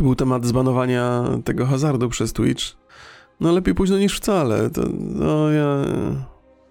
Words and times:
czy 0.00 0.04
był 0.04 0.14
temat 0.14 0.46
zbanowania 0.46 1.24
tego 1.44 1.66
hazardu 1.66 2.08
przez 2.08 2.32
Twitch. 2.32 2.64
No 3.40 3.52
lepiej 3.52 3.74
późno 3.74 3.98
niż 3.98 4.16
wcale. 4.16 4.70
To, 4.70 4.82
no 4.98 5.50
ja... 5.50 5.76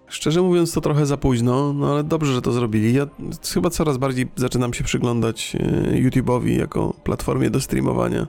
Szczerze 0.08 0.42
mówiąc, 0.42 0.72
to 0.72 0.80
trochę 0.80 1.06
za 1.06 1.16
późno, 1.16 1.72
no 1.72 1.92
ale 1.92 2.04
dobrze, 2.04 2.32
że 2.32 2.42
to 2.42 2.52
zrobili. 2.52 2.94
Ja 2.94 3.06
chyba 3.54 3.70
coraz 3.70 3.98
bardziej 3.98 4.28
zaczynam 4.36 4.74
się 4.74 4.84
przyglądać 4.84 5.56
e, 5.56 6.02
YouTube'owi 6.02 6.58
jako 6.58 6.94
platformie 7.04 7.50
do 7.50 7.60
streamowania. 7.60 8.26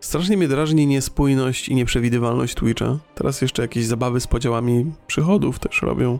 Strasznie 0.00 0.36
mnie 0.36 0.48
drażni 0.48 0.86
niespójność 0.86 1.68
i 1.68 1.74
nieprzewidywalność 1.74 2.54
Twitcha. 2.54 2.98
Teraz 3.14 3.42
jeszcze 3.42 3.62
jakieś 3.62 3.86
zabawy 3.86 4.20
z 4.20 4.26
podziałami 4.26 4.92
przychodów 5.06 5.58
też 5.58 5.82
robią. 5.82 6.18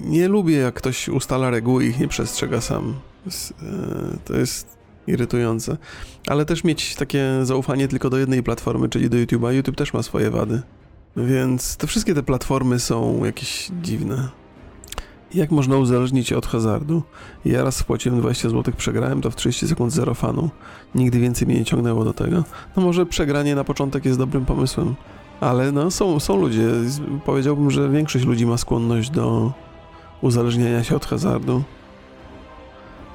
Nie 0.00 0.28
lubię, 0.28 0.56
jak 0.56 0.74
ktoś 0.74 1.08
ustala 1.08 1.50
reguły 1.50 1.84
i 1.84 1.88
ich 1.88 2.00
nie 2.00 2.08
przestrzega 2.08 2.60
sam. 2.60 2.94
To 4.24 4.36
jest 4.36 4.83
irytujące. 5.06 5.76
Ale 6.26 6.44
też 6.44 6.64
mieć 6.64 6.94
takie 6.94 7.24
zaufanie 7.42 7.88
tylko 7.88 8.10
do 8.10 8.18
jednej 8.18 8.42
platformy, 8.42 8.88
czyli 8.88 9.10
do 9.10 9.16
YouTube'a. 9.16 9.52
YouTube 9.54 9.76
też 9.76 9.92
ma 9.92 10.02
swoje 10.02 10.30
wady. 10.30 10.62
Więc 11.16 11.76
te 11.76 11.86
wszystkie 11.86 12.14
te 12.14 12.22
platformy 12.22 12.80
są 12.80 13.24
jakieś 13.24 13.70
dziwne. 13.82 14.28
Jak 15.34 15.50
można 15.50 15.76
uzależnić 15.76 16.28
się 16.28 16.36
od 16.36 16.46
hazardu? 16.46 17.02
Ja 17.44 17.64
raz 17.64 17.76
spłaciłem 17.76 18.20
20 18.20 18.48
zł, 18.48 18.74
przegrałem 18.76 19.20
to 19.20 19.30
w 19.30 19.36
30 19.36 19.68
sekund 19.68 19.92
zero 19.92 20.14
fanu. 20.14 20.50
Nigdy 20.94 21.20
więcej 21.20 21.48
mnie 21.48 21.58
nie 21.58 21.64
ciągnęło 21.64 22.04
do 22.04 22.12
tego. 22.12 22.44
No 22.76 22.82
może 22.82 23.06
przegranie 23.06 23.54
na 23.54 23.64
początek 23.64 24.04
jest 24.04 24.18
dobrym 24.18 24.44
pomysłem, 24.44 24.94
ale 25.40 25.72
no 25.72 25.90
są, 25.90 26.20
są 26.20 26.36
ludzie, 26.36 26.68
powiedziałbym, 27.24 27.70
że 27.70 27.88
większość 27.88 28.24
ludzi 28.24 28.46
ma 28.46 28.56
skłonność 28.56 29.10
do 29.10 29.52
uzależniania 30.20 30.84
się 30.84 30.96
od 30.96 31.06
hazardu. 31.06 31.62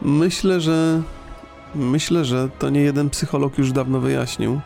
Myślę, 0.02 0.62
że 0.62 1.02
myślę, 1.76 2.26
że 2.26 2.50
to 2.60 2.70
nie 2.70 2.82
jeden 2.82 3.10
psycholog 3.10 3.58
już 3.58 3.72
dawno 3.72 4.00
wyjaśnił. 4.00 4.60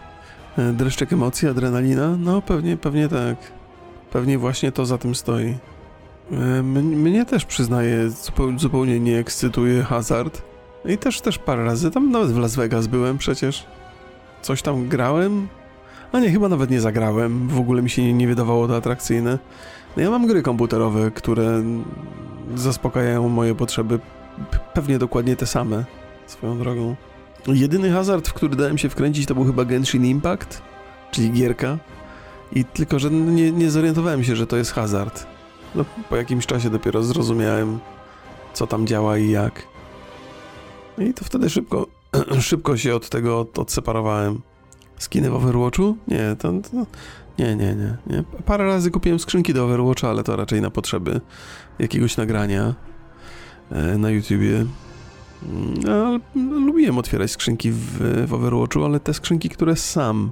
E, 0.58 0.74
dreszczek 0.74 1.14
emocji, 1.14 1.48
adrenalina? 1.48 2.18
No 2.20 2.42
pewnie, 2.42 2.78
pewnie 2.78 3.08
tak. 3.08 3.38
Pewnie 4.12 4.38
właśnie 4.38 4.72
to 4.72 4.86
za 4.86 4.98
tym 4.98 5.16
stoi. 5.16 5.56
E, 6.32 6.64
mnie 6.64 7.26
też 7.26 7.46
przyznaję, 7.46 8.10
zupełnie 8.58 9.00
nie 9.00 9.20
ekscytuje 9.20 9.84
hazard. 9.84 10.42
I 10.86 10.98
też, 10.98 11.22
też 11.22 11.38
parę 11.38 11.66
razy, 11.66 11.92
tam 11.92 12.12
nawet 12.12 12.32
w 12.32 12.38
Las 12.38 12.56
Vegas 12.56 12.88
byłem 12.88 13.18
przecież. 13.18 13.66
Coś 14.42 14.62
tam 14.62 14.88
grałem? 14.88 15.48
A 16.12 16.20
nie, 16.20 16.32
chyba 16.32 16.50
nawet 16.50 16.70
nie 16.70 16.82
zagrałem. 16.82 17.48
W 17.48 17.60
ogóle 17.60 17.82
mi 17.82 17.90
się 17.90 18.04
nie, 18.04 18.14
nie 18.14 18.28
wydawało 18.28 18.68
to 18.68 18.76
atrakcyjne. 18.76 19.40
No 19.98 20.04
ja 20.04 20.10
mam 20.10 20.28
gry 20.28 20.42
komputerowe, 20.42 21.12
które 21.12 21.64
zaspokajają 22.56 23.30
moje 23.30 23.56
potrzeby. 23.56 24.00
Pewnie 24.74 25.00
dokładnie 25.00 25.36
te 25.36 25.46
same, 25.46 25.84
swoją 26.34 26.58
drogą. 26.58 26.96
Jedyny 27.48 27.92
hazard, 27.92 28.28
w 28.28 28.34
który 28.34 28.56
dałem 28.56 28.78
się 28.78 28.90
wkręcić, 28.90 29.26
to 29.26 29.36
był 29.36 29.46
chyba 29.46 29.66
Genshin 29.66 30.06
Impact, 30.06 30.62
czyli 31.12 31.32
gierka. 31.32 31.78
I 32.52 32.66
tylko, 32.66 33.00
że 33.00 33.12
nie, 33.12 33.52
nie 33.52 33.72
zorientowałem 33.72 34.24
się, 34.24 34.36
że 34.36 34.48
to 34.48 34.58
jest 34.58 34.72
hazard. 34.72 35.26
No, 35.76 35.86
po 36.10 36.16
jakimś 36.16 36.46
czasie 36.46 36.70
dopiero 36.70 37.04
zrozumiałem, 37.04 37.80
co 38.54 38.68
tam 38.68 38.88
działa 38.88 39.18
i 39.18 39.30
jak. 39.30 39.68
I 40.98 41.14
to 41.14 41.26
wtedy 41.26 41.50
szybko, 41.50 41.88
szybko 42.40 42.78
się 42.78 42.96
od 42.96 43.10
tego 43.10 43.40
od, 43.40 43.60
odseparowałem. 43.60 44.42
Skiny 44.98 45.30
w 45.30 45.36
Overwatchu? 45.36 45.98
Nie, 46.08 46.36
to, 46.40 46.52
to, 46.52 46.86
nie, 47.40 47.56
nie, 47.56 47.76
nie, 47.76 47.98
nie. 48.08 48.24
Parę 48.46 48.66
razy 48.66 48.92
kupiłem 48.92 49.20
skrzynki 49.20 49.54
do 49.54 49.66
Overwatcha, 49.66 50.10
ale 50.10 50.24
to 50.24 50.36
raczej 50.36 50.62
na 50.62 50.70
potrzeby 50.70 51.22
jakiegoś 51.80 52.18
nagrania 52.18 52.74
e, 53.72 53.98
na 53.98 54.10
YouTubie. 54.10 54.66
No, 55.86 56.20
lubiłem 56.66 56.98
otwierać 56.98 57.32
skrzynki 57.32 57.72
w, 57.72 58.00
w 58.28 58.34
Overwatchu, 58.34 58.86
ale 58.86 59.00
te 59.00 59.14
skrzynki, 59.14 59.50
które 59.50 59.76
sam 59.76 60.32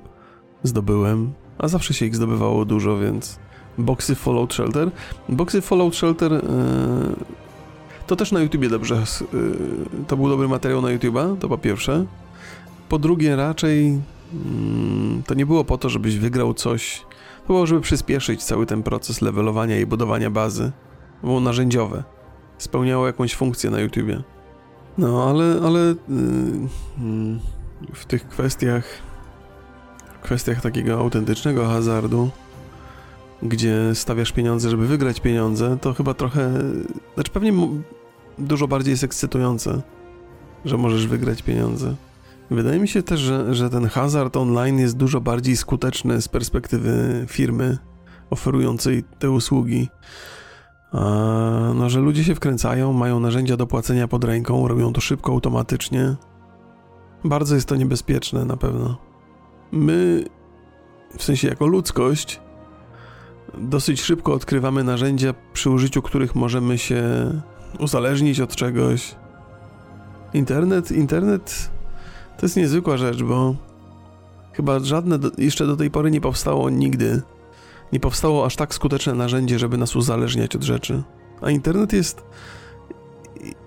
zdobyłem, 0.64 1.34
a 1.58 1.68
zawsze 1.68 1.94
się 1.94 2.06
ich 2.06 2.16
zdobywało 2.16 2.66
dużo, 2.66 2.98
więc 2.98 3.40
boxy 3.78 4.16
Fallout 4.16 4.54
Shelter. 4.54 4.92
Boxy 5.30 5.62
Fallout 5.62 5.96
Shelter 5.96 6.32
yy, 6.32 6.42
to 8.08 8.16
też 8.16 8.32
na 8.32 8.40
YouTubie 8.40 8.70
dobrze, 8.70 9.04
yy, 9.34 9.58
to 10.08 10.18
był 10.18 10.30
dobry 10.30 10.48
materiał 10.48 10.82
na 10.82 10.88
YouTube'a, 10.88 11.38
to 11.38 11.50
po 11.50 11.58
pierwsze. 11.58 12.06
Po 12.90 13.00
drugie 13.00 13.36
raczej 13.36 13.92
yy, 13.94 14.02
to 15.28 15.34
nie 15.34 15.46
było 15.46 15.64
po 15.64 15.78
to, 15.78 15.90
żebyś 15.90 16.18
wygrał 16.18 16.54
coś, 16.54 17.06
to 17.42 17.48
było, 17.48 17.68
żeby 17.68 17.82
przyspieszyć 17.82 18.44
cały 18.44 18.66
ten 18.66 18.84
proces 18.84 19.22
levelowania 19.22 19.80
i 19.80 19.86
budowania 19.86 20.30
bazy. 20.30 20.72
Było 21.24 21.40
narzędziowe. 21.40 22.04
Spełniało 22.58 23.08
jakąś 23.08 23.36
funkcję 23.36 23.70
na 23.70 23.80
YouTubie. 23.80 24.24
No, 24.98 25.30
ale, 25.30 25.62
ale 25.66 25.80
yy, 25.80 25.96
w 27.94 28.06
tych 28.06 28.28
kwestiach, 28.28 28.86
kwestiach 30.22 30.62
takiego 30.62 31.00
autentycznego 31.00 31.68
hazardu, 31.68 32.30
gdzie 33.44 33.96
stawiasz 33.96 34.32
pieniądze, 34.32 34.70
żeby 34.70 34.88
wygrać 34.88 35.20
pieniądze, 35.20 35.78
to 35.82 35.94
chyba 35.94 36.14
trochę, 36.14 36.52
znaczy 37.14 37.32
pewnie 37.32 37.54
dużo 38.38 38.68
bardziej 38.68 38.92
jest 38.92 39.04
ekscytujące, 39.04 39.82
że 40.66 40.78
możesz 40.78 41.08
wygrać 41.08 41.44
pieniądze. 41.44 41.96
Wydaje 42.52 42.80
mi 42.80 42.88
się 42.88 43.04
też, 43.04 43.20
że, 43.20 43.56
że 43.56 43.70
ten 43.70 43.88
hazard 43.88 44.38
online 44.38 44.80
jest 44.80 44.98
dużo 44.98 45.22
bardziej 45.22 45.58
skuteczny 45.58 46.22
z 46.22 46.28
perspektywy 46.28 47.26
firmy 47.28 47.78
oferującej 48.30 49.04
te 49.20 49.32
usługi 49.32 49.90
no, 51.76 51.90
że 51.90 52.00
ludzie 52.00 52.24
się 52.24 52.36
wkręcają, 52.36 52.94
mają 52.94 53.20
narzędzia 53.20 53.58
do 53.58 53.68
płacenia 53.68 54.08
pod 54.08 54.24
ręką, 54.24 54.68
robią 54.68 54.94
to 54.94 55.02
szybko, 55.02 55.32
automatycznie. 55.32 56.16
Bardzo 57.24 57.56
jest 57.56 57.68
to 57.68 57.76
niebezpieczne 57.76 58.46
na 58.46 58.58
pewno. 58.58 58.98
My, 59.72 60.26
w 61.18 61.24
sensie 61.24 61.48
jako 61.48 61.68
ludzkość, 61.68 62.40
dosyć 63.58 64.02
szybko 64.02 64.34
odkrywamy 64.34 64.84
narzędzia, 64.84 65.34
przy 65.54 65.70
użyciu 65.70 66.02
których 66.02 66.36
możemy 66.36 66.78
się 66.78 67.04
uzależnić 67.80 68.40
od 68.40 68.56
czegoś. 68.56 69.16
Internet, 70.34 70.92
internet 70.92 71.72
to 72.38 72.46
jest 72.46 72.58
niezwykła 72.58 72.98
rzecz, 72.98 73.24
bo 73.24 73.56
chyba 74.54 74.80
żadne 74.80 75.20
do, 75.20 75.32
jeszcze 75.38 75.68
do 75.68 75.76
tej 75.76 75.92
pory 75.92 76.12
nie 76.12 76.22
powstało 76.22 76.70
nigdy 76.70 77.22
nie 77.94 78.00
powstało 78.00 78.46
aż 78.46 78.56
tak 78.56 78.74
skuteczne 78.74 79.14
narzędzie, 79.14 79.60
żeby 79.60 79.78
nas 79.78 79.96
uzależniać 79.96 80.56
od 80.56 80.64
rzeczy. 80.64 81.04
A 81.42 81.52
internet 81.52 81.94
jest 81.94 82.24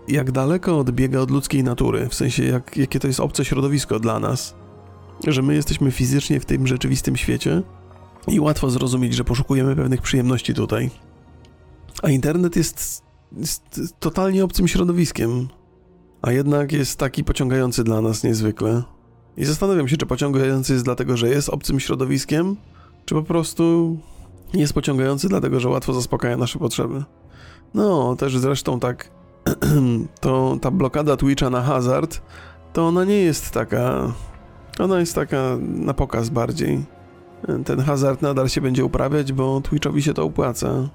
jak 0.08 0.32
daleko 0.32 0.78
odbiega 0.78 1.20
od 1.20 1.30
ludzkiej 1.30 1.64
natury, 1.64 2.08
w 2.08 2.14
sensie 2.14 2.44
jak, 2.44 2.76
jakie 2.76 3.00
to 3.00 3.06
jest 3.06 3.20
obce 3.20 3.44
środowisko 3.44 4.00
dla 4.00 4.20
nas, 4.20 4.54
że 5.26 5.42
my 5.42 5.54
jesteśmy 5.54 5.90
fizycznie 5.90 6.40
w 6.40 6.44
tym 6.44 6.66
rzeczywistym 6.66 7.16
świecie 7.16 7.62
i 8.28 8.40
łatwo 8.40 8.70
zrozumieć, 8.70 9.14
że 9.14 9.24
poszukujemy 9.24 9.76
pewnych 9.76 10.02
przyjemności 10.02 10.54
tutaj. 10.54 10.90
A 12.02 12.10
internet 12.10 12.56
jest, 12.56 13.02
jest 13.36 13.62
totalnie 14.00 14.44
obcym 14.44 14.68
środowiskiem, 14.68 15.48
a 16.22 16.32
jednak 16.32 16.72
jest 16.72 16.98
taki 16.98 17.24
pociągający 17.24 17.84
dla 17.84 18.00
nas 18.00 18.24
niezwykle. 18.24 18.82
I 19.36 19.44
zastanawiam 19.44 19.88
się, 19.88 19.96
czy 19.96 20.06
pociągający 20.06 20.72
jest 20.72 20.84
dlatego, 20.84 21.16
że 21.16 21.28
jest 21.28 21.48
obcym 21.48 21.80
środowiskiem, 21.80 22.56
czy 23.04 23.14
po 23.14 23.22
prostu 23.22 23.96
jest 24.60 24.72
pociągający, 24.72 25.28
dlatego 25.28 25.60
że 25.60 25.69
łatwo 25.69 25.92
zaspokaja 25.92 26.37
nasze 26.37 26.59
potrzeby. 26.59 27.04
No, 27.75 28.16
też 28.16 28.38
zresztą 28.38 28.81
tak, 28.81 29.10
to 30.20 30.56
ta 30.60 30.70
blokada 30.70 31.16
Twitcha 31.16 31.50
na 31.50 31.62
hazard, 31.62 32.20
to 32.72 32.87
ona 32.87 33.04
nie 33.04 33.19
jest 33.19 33.50
taka. 33.50 34.12
Ona 34.78 35.00
jest 35.00 35.14
taka 35.14 35.56
na 35.60 35.94
pokaz 35.94 36.28
bardziej. 36.28 36.84
Ten 37.64 37.81
hazard 37.81 38.22
nadal 38.22 38.48
się 38.48 38.60
będzie 38.60 38.84
uprawiać, 38.84 39.32
bo 39.32 39.60
Twitchowi 39.60 40.03
się 40.03 40.14
to 40.14 40.25
opłaca. 40.25 40.88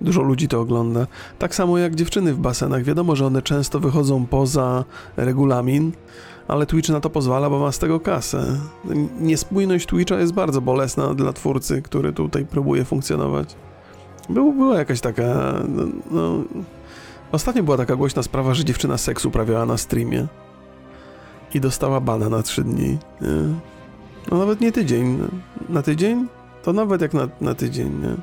Dużo 0.00 0.22
ludzi 0.22 0.48
to 0.48 0.60
ogląda. 0.60 1.06
Tak 1.38 1.54
samo 1.54 1.78
jak 1.78 1.94
dziewczyny 1.94 2.34
w 2.34 2.38
basenach. 2.38 2.82
Wiadomo, 2.82 3.16
że 3.16 3.26
one 3.26 3.42
często 3.42 3.80
wychodzą 3.80 4.26
poza 4.26 4.84
regulamin, 5.16 5.92
ale 6.48 6.66
Twitch 6.66 6.88
na 6.88 7.00
to 7.00 7.10
pozwala, 7.10 7.50
bo 7.50 7.58
ma 7.58 7.72
z 7.72 7.78
tego 7.78 8.00
kasę. 8.00 8.58
Niespójność 9.20 9.86
Twitcha 9.86 10.18
jest 10.18 10.32
bardzo 10.32 10.60
bolesna 10.60 11.14
dla 11.14 11.32
twórcy, 11.32 11.82
który 11.82 12.12
tutaj 12.12 12.46
próbuje 12.46 12.84
funkcjonować. 12.84 13.56
Był, 14.28 14.52
była 14.52 14.78
jakaś 14.78 15.00
taka. 15.00 15.22
No, 15.68 15.82
no, 16.10 16.34
ostatnio 17.32 17.62
była 17.62 17.76
taka 17.76 17.96
głośna 17.96 18.22
sprawa, 18.22 18.54
że 18.54 18.64
dziewczyna 18.64 18.98
seks 18.98 19.24
uprawiała 19.24 19.66
na 19.66 19.76
streamie 19.76 20.26
i 21.54 21.60
dostała 21.60 22.00
bana 22.00 22.28
na 22.28 22.42
3 22.42 22.64
dni. 22.64 22.98
Nie? 23.20 23.28
No 24.30 24.38
nawet 24.38 24.60
nie 24.60 24.72
tydzień. 24.72 25.18
Na 25.68 25.82
tydzień? 25.82 26.26
To 26.62 26.72
nawet 26.72 27.00
jak 27.02 27.14
na, 27.14 27.28
na 27.40 27.54
tydzień, 27.54 28.00
nie? 28.02 28.16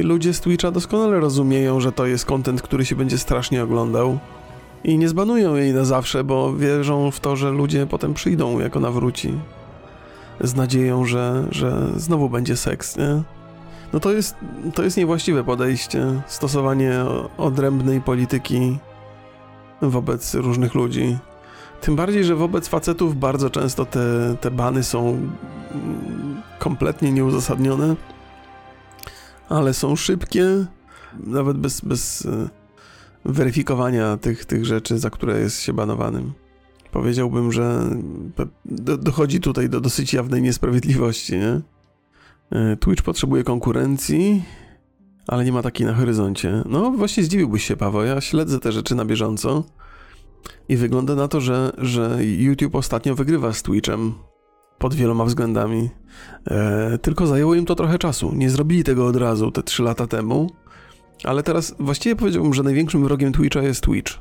I 0.00 0.02
ludzie 0.02 0.34
z 0.34 0.40
Twitcha 0.40 0.70
doskonale 0.70 1.20
rozumieją, 1.20 1.80
że 1.80 1.92
to 1.92 2.06
jest 2.06 2.24
content, 2.24 2.62
który 2.62 2.84
się 2.84 2.96
będzie 2.96 3.18
strasznie 3.18 3.62
oglądał. 3.64 4.18
I 4.84 4.98
nie 4.98 5.08
zbanują 5.08 5.54
jej 5.54 5.72
na 5.72 5.84
zawsze, 5.84 6.24
bo 6.24 6.56
wierzą 6.56 7.10
w 7.10 7.20
to, 7.20 7.36
że 7.36 7.50
ludzie 7.50 7.86
potem 7.86 8.14
przyjdą, 8.14 8.60
jak 8.60 8.76
ona 8.76 8.90
wróci. 8.90 9.32
Z 10.40 10.54
nadzieją, 10.54 11.04
że, 11.04 11.46
że 11.50 11.88
znowu 11.96 12.30
będzie 12.30 12.56
seks, 12.56 12.96
nie? 12.96 13.22
No 13.92 14.00
to 14.00 14.12
jest, 14.12 14.34
to 14.74 14.82
jest 14.82 14.96
niewłaściwe 14.96 15.44
podejście, 15.44 16.22
stosowanie 16.26 17.04
odrębnej 17.38 18.00
polityki 18.00 18.78
wobec 19.82 20.34
różnych 20.34 20.74
ludzi. 20.74 21.18
Tym 21.80 21.96
bardziej, 21.96 22.24
że 22.24 22.34
wobec 22.36 22.68
facetów 22.68 23.16
bardzo 23.16 23.50
często 23.50 23.84
te, 23.86 24.36
te 24.40 24.50
bany 24.50 24.82
są 24.82 25.18
kompletnie 26.58 27.12
nieuzasadnione, 27.12 27.96
ale 29.48 29.74
są 29.74 29.96
szybkie, 29.96 30.44
nawet 31.26 31.58
bez, 31.58 31.80
bez 31.80 32.28
weryfikowania 33.24 34.16
tych, 34.16 34.44
tych 34.44 34.64
rzeczy, 34.64 34.98
za 34.98 35.10
które 35.10 35.40
jest 35.40 35.62
się 35.62 35.72
banowanym. 35.72 36.32
Powiedziałbym, 36.90 37.52
że 37.52 37.90
dochodzi 38.98 39.40
tutaj 39.40 39.68
do 39.68 39.80
dosyć 39.80 40.14
jawnej 40.14 40.42
niesprawiedliwości, 40.42 41.32
nie? 41.32 41.60
E, 42.50 42.76
Twitch 42.76 43.02
potrzebuje 43.02 43.44
konkurencji, 43.44 44.42
ale 45.26 45.44
nie 45.44 45.52
ma 45.52 45.62
takiej 45.62 45.86
na 45.86 45.94
horyzoncie. 45.94 46.62
No 46.66 46.90
właśnie 46.90 47.24
zdziwiłbyś 47.24 47.64
się, 47.64 47.76
Paweł, 47.76 48.02
ja 48.02 48.20
śledzę 48.20 48.60
te 48.60 48.72
rzeczy 48.72 48.94
na 48.94 49.04
bieżąco 49.04 49.64
i 50.68 50.76
wygląda 50.76 51.14
na 51.14 51.28
to, 51.28 51.40
że, 51.40 51.72
że 51.78 52.18
YouTube 52.20 52.74
ostatnio 52.74 53.14
wygrywa 53.14 53.52
z 53.52 53.62
Twitchem 53.62 54.14
pod 54.78 54.94
wieloma 54.94 55.24
względami. 55.24 55.90
E, 56.50 56.98
tylko 56.98 57.26
zajęło 57.26 57.54
im 57.54 57.66
to 57.66 57.74
trochę 57.74 57.98
czasu. 57.98 58.32
Nie 58.34 58.50
zrobili 58.50 58.84
tego 58.84 59.06
od 59.06 59.16
razu 59.16 59.50
te 59.50 59.62
3 59.62 59.82
lata 59.82 60.06
temu, 60.06 60.50
ale 61.24 61.42
teraz 61.42 61.74
właściwie 61.78 62.16
powiedziałbym, 62.16 62.54
że 62.54 62.62
największym 62.62 63.04
wrogiem 63.04 63.32
Twitcha 63.32 63.62
jest 63.62 63.80
Twitch. 63.80 64.12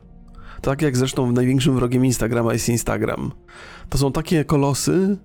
Tak 0.62 0.82
jak 0.82 0.98
zresztą 0.98 1.32
największym 1.32 1.76
wrogiem 1.76 2.06
Instagrama 2.06 2.54
jest 2.54 2.70
Instagram. 2.70 3.32
To 3.90 3.98
są 3.98 4.12
takie 4.12 4.46
kolosy, 4.46 5.18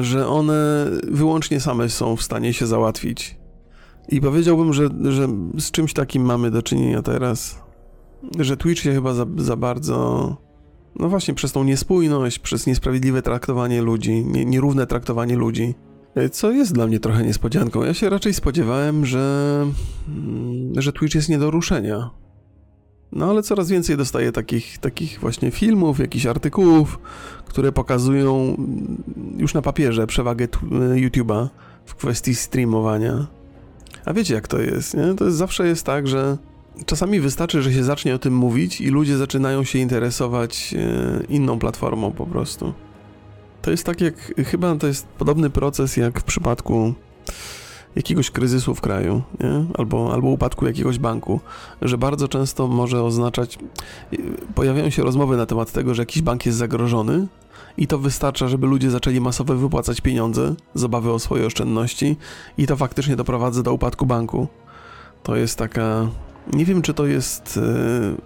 że 0.00 0.28
one 0.28 0.86
wyłącznie 1.08 1.60
same 1.60 1.88
są 1.88 2.16
w 2.16 2.22
stanie 2.22 2.52
się 2.52 2.66
załatwić. 2.66 3.36
I 4.08 4.20
powiedziałbym, 4.20 4.72
że, 4.72 4.88
że 5.04 5.28
z 5.58 5.70
czymś 5.70 5.92
takim 5.92 6.24
mamy 6.24 6.50
do 6.50 6.62
czynienia 6.62 7.02
teraz. 7.02 7.58
Że 8.38 8.56
Twitch 8.56 8.82
się 8.82 8.92
chyba 8.92 9.14
za, 9.14 9.26
za 9.36 9.56
bardzo. 9.56 10.36
No 10.96 11.08
właśnie, 11.08 11.34
przez 11.34 11.52
tą 11.52 11.64
niespójność, 11.64 12.38
przez 12.38 12.66
niesprawiedliwe 12.66 13.22
traktowanie 13.22 13.82
ludzi, 13.82 14.24
nie, 14.24 14.44
nierówne 14.44 14.86
traktowanie 14.86 15.36
ludzi, 15.36 15.74
co 16.32 16.50
jest 16.50 16.72
dla 16.72 16.86
mnie 16.86 17.00
trochę 17.00 17.22
niespodzianką. 17.22 17.82
Ja 17.82 17.94
się 17.94 18.10
raczej 18.10 18.34
spodziewałem, 18.34 19.06
że, 19.06 19.66
mm, 20.08 20.82
że 20.82 20.92
Twitch 20.92 21.14
jest 21.14 21.28
nie 21.28 21.38
do 21.38 21.50
ruszenia. 21.50 22.10
No 23.12 23.30
ale 23.30 23.42
coraz 23.42 23.68
więcej 23.68 23.96
dostaję 23.96 24.32
takich, 24.32 24.78
takich 24.78 25.20
właśnie 25.20 25.50
filmów, 25.50 25.98
jakichś 25.98 26.26
artykułów, 26.26 26.98
które 27.46 27.72
pokazują 27.72 28.56
już 29.36 29.54
na 29.54 29.62
papierze 29.62 30.06
przewagę 30.06 30.48
YouTube'a 30.94 31.48
w 31.84 31.94
kwestii 31.94 32.34
streamowania. 32.34 33.26
A 34.04 34.12
wiecie 34.12 34.34
jak 34.34 34.48
to 34.48 34.58
jest, 34.58 34.94
nie? 34.94 35.14
To 35.14 35.24
jest, 35.24 35.36
zawsze 35.36 35.66
jest 35.66 35.86
tak, 35.86 36.08
że 36.08 36.38
czasami 36.86 37.20
wystarczy, 37.20 37.62
że 37.62 37.72
się 37.72 37.84
zacznie 37.84 38.14
o 38.14 38.18
tym 38.18 38.36
mówić 38.36 38.80
i 38.80 38.88
ludzie 38.88 39.16
zaczynają 39.16 39.64
się 39.64 39.78
interesować 39.78 40.74
e, 40.78 41.24
inną 41.28 41.58
platformą 41.58 42.12
po 42.12 42.26
prostu. 42.26 42.72
To 43.64 43.70
jest 43.70 43.86
tak 43.86 44.00
jak, 44.00 44.14
chyba 44.46 44.76
to 44.76 44.86
jest 44.86 45.06
podobny 45.06 45.50
proces 45.50 45.96
jak 45.96 46.20
w 46.20 46.24
przypadku 46.24 46.94
jakiegoś 47.96 48.30
kryzysu 48.30 48.74
w 48.74 48.80
kraju, 48.80 49.22
nie? 49.40 49.64
Albo, 49.78 50.12
albo 50.12 50.28
upadku 50.28 50.66
jakiegoś 50.66 50.98
banku, 50.98 51.40
że 51.82 51.98
bardzo 51.98 52.28
często 52.28 52.68
może 52.68 53.02
oznaczać, 53.02 53.58
pojawiają 54.54 54.90
się 54.90 55.02
rozmowy 55.02 55.36
na 55.36 55.46
temat 55.46 55.72
tego, 55.72 55.94
że 55.94 56.02
jakiś 56.02 56.22
bank 56.22 56.46
jest 56.46 56.58
zagrożony 56.58 57.26
i 57.76 57.86
to 57.86 57.98
wystarcza, 57.98 58.48
żeby 58.48 58.66
ludzie 58.66 58.90
zaczęli 58.90 59.20
masowo 59.20 59.54
wypłacać 59.54 60.00
pieniądze 60.00 60.54
z 60.74 60.84
obawy 60.84 61.12
o 61.12 61.18
swoje 61.18 61.46
oszczędności 61.46 62.16
i 62.58 62.66
to 62.66 62.76
faktycznie 62.76 63.16
doprowadza 63.16 63.62
do 63.62 63.72
upadku 63.72 64.06
banku. 64.06 64.48
To 65.22 65.36
jest 65.36 65.58
taka, 65.58 66.08
nie 66.52 66.64
wiem 66.64 66.82
czy 66.82 66.94
to 66.94 67.06
jest 67.06 67.60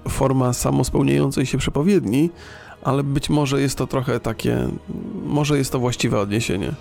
y, 0.07 0.11
forma 0.11 0.53
samospełniającej 0.53 1.47
się 1.47 1.59
przepowiedni, 1.59 2.31
ale 2.83 3.03
być 3.03 3.31
może 3.31 3.61
jest 3.61 3.79
to 3.79 3.87
trochę 3.87 4.21
takie, 4.21 4.69
może 5.27 5.59
jest 5.59 5.73
to 5.73 5.79
właściwe 5.79 6.21
odniesienie. 6.21 6.73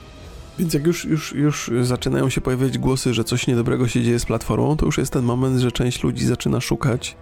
Więc 0.60 0.74
jak 0.74 0.88
już, 0.88 1.06
już, 1.06 1.34
już 1.34 1.72
zaczynają 1.82 2.30
się 2.30 2.42
pojawiać 2.42 2.78
głosy, 2.78 3.14
że 3.14 3.24
coś 3.24 3.48
niedobrego 3.48 3.88
się 3.88 4.04
dzieje 4.04 4.20
z 4.20 4.26
platformą, 4.26 4.78
to 4.78 4.86
już 4.86 4.98
jest 4.98 5.14
ten 5.14 5.24
moment, 5.24 5.60
że 5.60 5.72
część 5.72 6.04
ludzi 6.04 6.26
zaczyna 6.26 6.62
szukać 6.62 7.18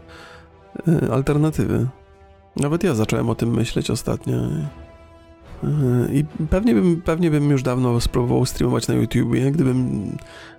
y, 0.88 1.12
alternatywy. 1.12 1.88
Nawet 2.56 2.84
ja 2.84 2.96
zacząłem 2.96 3.30
o 3.30 3.36
tym 3.36 3.50
myśleć 3.50 3.90
ostatnio. 3.90 4.34
Y, 4.36 5.68
I 6.14 6.24
pewnie 6.50 6.76
bym, 6.76 7.02
pewnie 7.02 7.32
bym 7.32 7.50
już 7.50 7.64
dawno 7.64 8.02
spróbował 8.02 8.46
streamować 8.46 8.88
na 8.88 8.94
YouTubie, 8.94 9.52
gdybym 9.52 10.10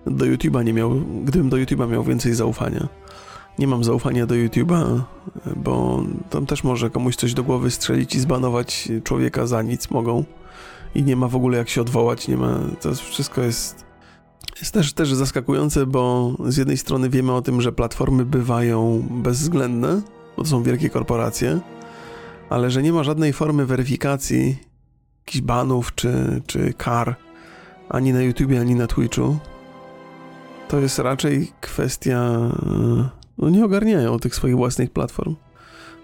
do 0.07 0.25
YouTube'a 0.25 0.65
nie 0.65 0.73
miał, 0.73 0.91
gdybym 1.25 1.49
do 1.49 1.57
YouTube'a 1.57 1.91
miał 1.91 2.05
więcej 2.05 2.35
zaufania. 2.35 2.89
Nie 3.59 3.67
mam 3.67 3.85
zaufania 3.85 4.27
do 4.27 4.35
YouTube'a, 4.35 5.01
bo 5.57 6.03
tam 6.31 6.47
też 6.47 6.65
może 6.65 6.91
komuś 6.91 7.17
coś 7.17 7.35
do 7.35 7.45
głowy 7.45 7.71
strzelić 7.71 8.15
i 8.15 8.21
zbanować 8.21 8.89
człowieka 9.05 9.47
za 9.47 9.63
nic 9.63 9.91
mogą 9.91 10.25
i 10.95 11.03
nie 11.03 11.17
ma 11.17 11.29
w 11.29 11.37
ogóle 11.37 11.59
jak 11.59 11.69
się 11.69 11.81
odwołać, 11.81 12.29
nie 12.29 12.37
ma, 12.37 12.59
to 12.81 12.95
wszystko 12.95 13.43
jest 13.43 13.87
jest 14.61 14.75
też, 14.75 14.93
też 14.93 15.15
zaskakujące, 15.15 15.87
bo 15.87 16.35
z 16.47 16.57
jednej 16.57 16.77
strony 16.77 17.11
wiemy 17.11 17.33
o 17.33 17.43
tym, 17.43 17.61
że 17.61 17.73
platformy 17.73 18.25
bywają 18.25 19.07
bezwzględne, 19.11 20.03
bo 20.37 20.43
to 20.43 20.49
są 20.49 20.63
wielkie 20.63 20.91
korporacje, 20.91 21.61
ale 22.51 22.71
że 22.71 22.83
nie 22.83 22.93
ma 22.93 23.05
żadnej 23.05 23.33
formy 23.33 23.67
weryfikacji, 23.67 24.57
jakichś 25.27 25.45
banów 25.45 25.95
czy, 25.95 26.43
czy 26.47 26.73
kar 26.73 27.17
ani 27.89 28.13
na 28.13 28.23
YouTubie, 28.23 28.61
ani 28.61 28.75
na 28.75 28.87
Twitchu. 28.87 29.39
To 30.69 30.79
jest 30.79 30.99
raczej 30.99 31.53
kwestia. 31.61 32.41
No 33.39 33.51
nie 33.51 33.65
ogarniają 33.65 34.19
tych 34.19 34.35
swoich 34.35 34.57
własnych 34.57 34.91
platform. 34.91 35.37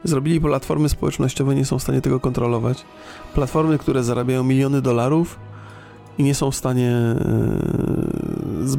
Zrobili 0.05 0.41
platformy 0.41 0.89
społecznościowe, 0.89 1.55
nie 1.55 1.65
są 1.65 1.79
w 1.79 1.83
stanie 1.83 2.01
tego 2.01 2.21
kontrolować. 2.21 2.85
Platformy, 3.35 3.79
które 3.79 4.05
zarabiają 4.05 4.45
miliony 4.45 4.83
dolarów 4.83 5.39
i 6.19 6.23
nie 6.23 6.35
są 6.35 6.51
w 6.51 6.57
stanie 6.57 6.91
e, 6.91 7.17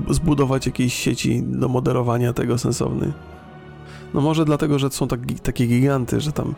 zbudować 0.10 0.66
jakiejś 0.66 0.94
sieci 0.94 1.44
do 1.44 1.68
moderowania 1.68 2.34
tego 2.34 2.58
sensownej. 2.58 3.14
No 4.14 4.22
może 4.22 4.46
dlatego, 4.46 4.80
że 4.80 4.92
są 4.92 5.08
taki, 5.08 5.36
takie 5.36 5.68
giganty, 5.68 6.22
że 6.22 6.32
tam 6.32 6.56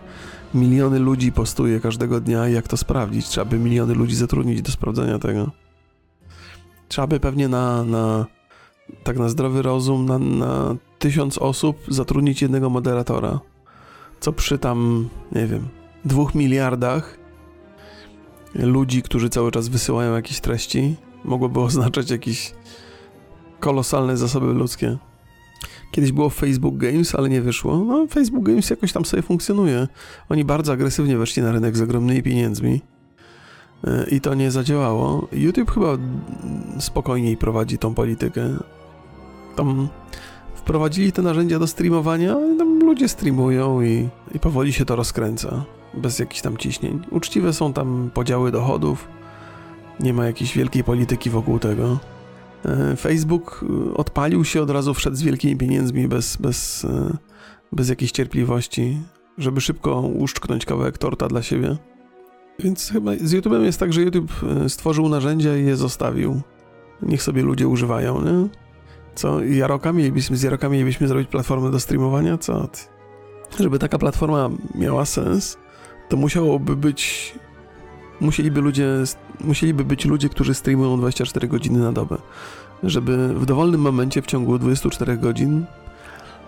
miliony 0.54 1.00
ludzi 1.00 1.32
postuje 1.32 1.80
każdego 1.80 2.22
dnia 2.22 2.50
i 2.50 2.54
jak 2.54 2.68
to 2.68 2.78
sprawdzić? 2.78 3.28
Trzeba 3.28 3.46
by 3.46 3.60
miliony 3.60 3.94
ludzi 3.94 4.16
zatrudnić 4.16 4.62
do 4.62 4.72
sprawdzenia 4.72 5.20
tego. 5.20 5.52
Trzeba 6.88 7.08
by 7.08 7.20
pewnie 7.20 7.48
na, 7.48 7.84
na 7.84 8.26
tak 9.04 9.18
na 9.18 9.30
zdrowy 9.30 9.62
rozum, 9.62 10.06
na, 10.06 10.20
na 10.20 10.76
tysiąc 11.06 11.38
osób 11.38 11.78
zatrudnić 11.88 12.42
jednego 12.42 12.69
moderatora 12.69 13.40
co 14.25 14.34
przy 14.34 14.57
tam, 14.57 15.10
nie 15.31 15.48
wiem, 15.48 15.68
dwóch 16.06 16.36
miliardach 16.36 17.18
ludzi, 18.56 19.01
którzy 19.01 19.30
cały 19.30 19.51
czas 19.51 19.68
wysyłają 19.68 20.15
jakieś 20.15 20.39
treści, 20.39 20.96
mogłoby 21.24 21.60
oznaczać 21.60 22.12
jakieś 22.12 22.53
kolosalne 23.60 24.18
zasoby 24.18 24.46
ludzkie. 24.46 24.98
Kiedyś 25.91 26.12
było 26.12 26.30
Facebook 26.30 26.77
Games, 26.77 27.15
ale 27.15 27.30
nie 27.30 27.41
wyszło. 27.41 27.77
No, 27.77 28.08
Facebook 28.08 28.44
Games 28.44 28.70
jakoś 28.70 28.94
tam 28.94 29.06
sobie 29.06 29.24
funkcjonuje. 29.24 29.88
Oni 30.30 30.46
bardzo 30.46 30.74
agresywnie 30.74 31.18
weszli 31.18 31.44
na 31.44 31.51
rynek 31.51 31.77
z 31.77 31.82
ogromnymi 31.82 32.24
pieniędzmi 32.24 32.82
e, 33.84 34.06
i 34.10 34.22
to 34.22 34.34
nie 34.34 34.51
zadziałało. 34.51 35.27
YouTube 35.32 35.72
chyba 35.72 35.98
spokojniej 36.80 37.38
prowadzi 37.38 37.77
tą 37.77 37.94
politykę. 37.94 38.50
Tam 39.56 39.89
wprowadzili 40.65 41.12
te 41.12 41.22
narzędzia 41.22 41.60
do 41.60 41.67
streamowania, 41.67 42.36
ludzie 42.81 43.07
streamują 43.07 43.81
i, 43.81 44.10
i 44.36 44.39
powoli 44.39 44.74
się 44.74 44.86
to 44.86 44.95
rozkręca, 44.95 45.65
bez 45.93 46.19
jakichś 46.19 46.41
tam 46.41 46.57
ciśnień. 46.57 47.01
Uczciwe 47.12 47.53
są 47.53 47.74
tam 47.74 48.10
podziały 48.13 48.51
dochodów, 48.51 49.07
nie 50.00 50.13
ma 50.13 50.25
jakiejś 50.25 50.57
wielkiej 50.57 50.84
polityki 50.84 51.29
wokół 51.29 51.60
tego. 51.60 52.00
E, 52.65 52.95
Facebook 52.95 53.65
e, 53.89 53.93
odpalił 53.93 54.45
się 54.45 54.62
od 54.62 54.69
razu, 54.69 54.93
wszedł 54.93 55.15
z 55.15 55.22
wielkimi 55.22 55.57
pieniędzmi, 55.57 56.07
bez, 56.07 56.38
bez, 56.38 56.86
e, 56.86 57.17
bez 57.72 57.89
jakiejś 57.89 58.12
cierpliwości, 58.12 58.98
żeby 59.38 59.62
szybko 59.62 60.01
uszczknąć 60.01 60.65
kawałek 60.65 60.98
torta 60.98 61.27
dla 61.27 61.41
siebie. 61.41 61.77
Więc 62.60 62.89
chyba 62.89 63.12
z 63.15 63.34
YouTube'em 63.34 63.62
jest 63.62 63.79
tak, 63.79 63.93
że 63.93 64.01
YouTube 64.01 64.31
stworzył 64.67 65.10
narzędzia 65.10 65.57
i 65.57 65.65
je 65.65 65.75
zostawił. 65.75 66.41
Niech 67.01 67.24
sobie 67.24 67.41
ludzie 67.41 67.67
używają, 67.67 68.22
nie? 68.22 68.64
Co, 69.15 69.43
Jaroka 69.43 69.93
mielibyśmy, 69.93 70.38
z 70.38 70.43
Jaroka 70.43 70.69
mielibyśmy 70.69 71.07
zrobić 71.07 71.29
platformę 71.29 71.72
do 71.72 71.79
streamowania? 71.79 72.38
Co? 72.38 72.67
Żeby 73.60 73.79
taka 73.79 73.98
platforma 73.98 74.50
miała 74.75 75.05
sens, 75.05 75.57
to 76.10 76.17
musiałoby 76.17 76.75
być... 76.75 77.34
Musieliby 78.19 78.62
ludzie, 78.62 78.88
musieliby 79.41 79.86
być 79.86 80.05
ludzie, 80.05 80.29
którzy 80.29 80.53
streamują 80.53 80.98
24 80.98 81.48
godziny 81.48 81.79
na 81.79 81.91
dobę. 81.91 82.17
Żeby 82.84 83.27
w 83.27 83.45
dowolnym 83.45 83.81
momencie 83.81 84.22
w 84.22 84.25
ciągu 84.25 84.60
24 84.60 85.17
godzin 85.17 85.65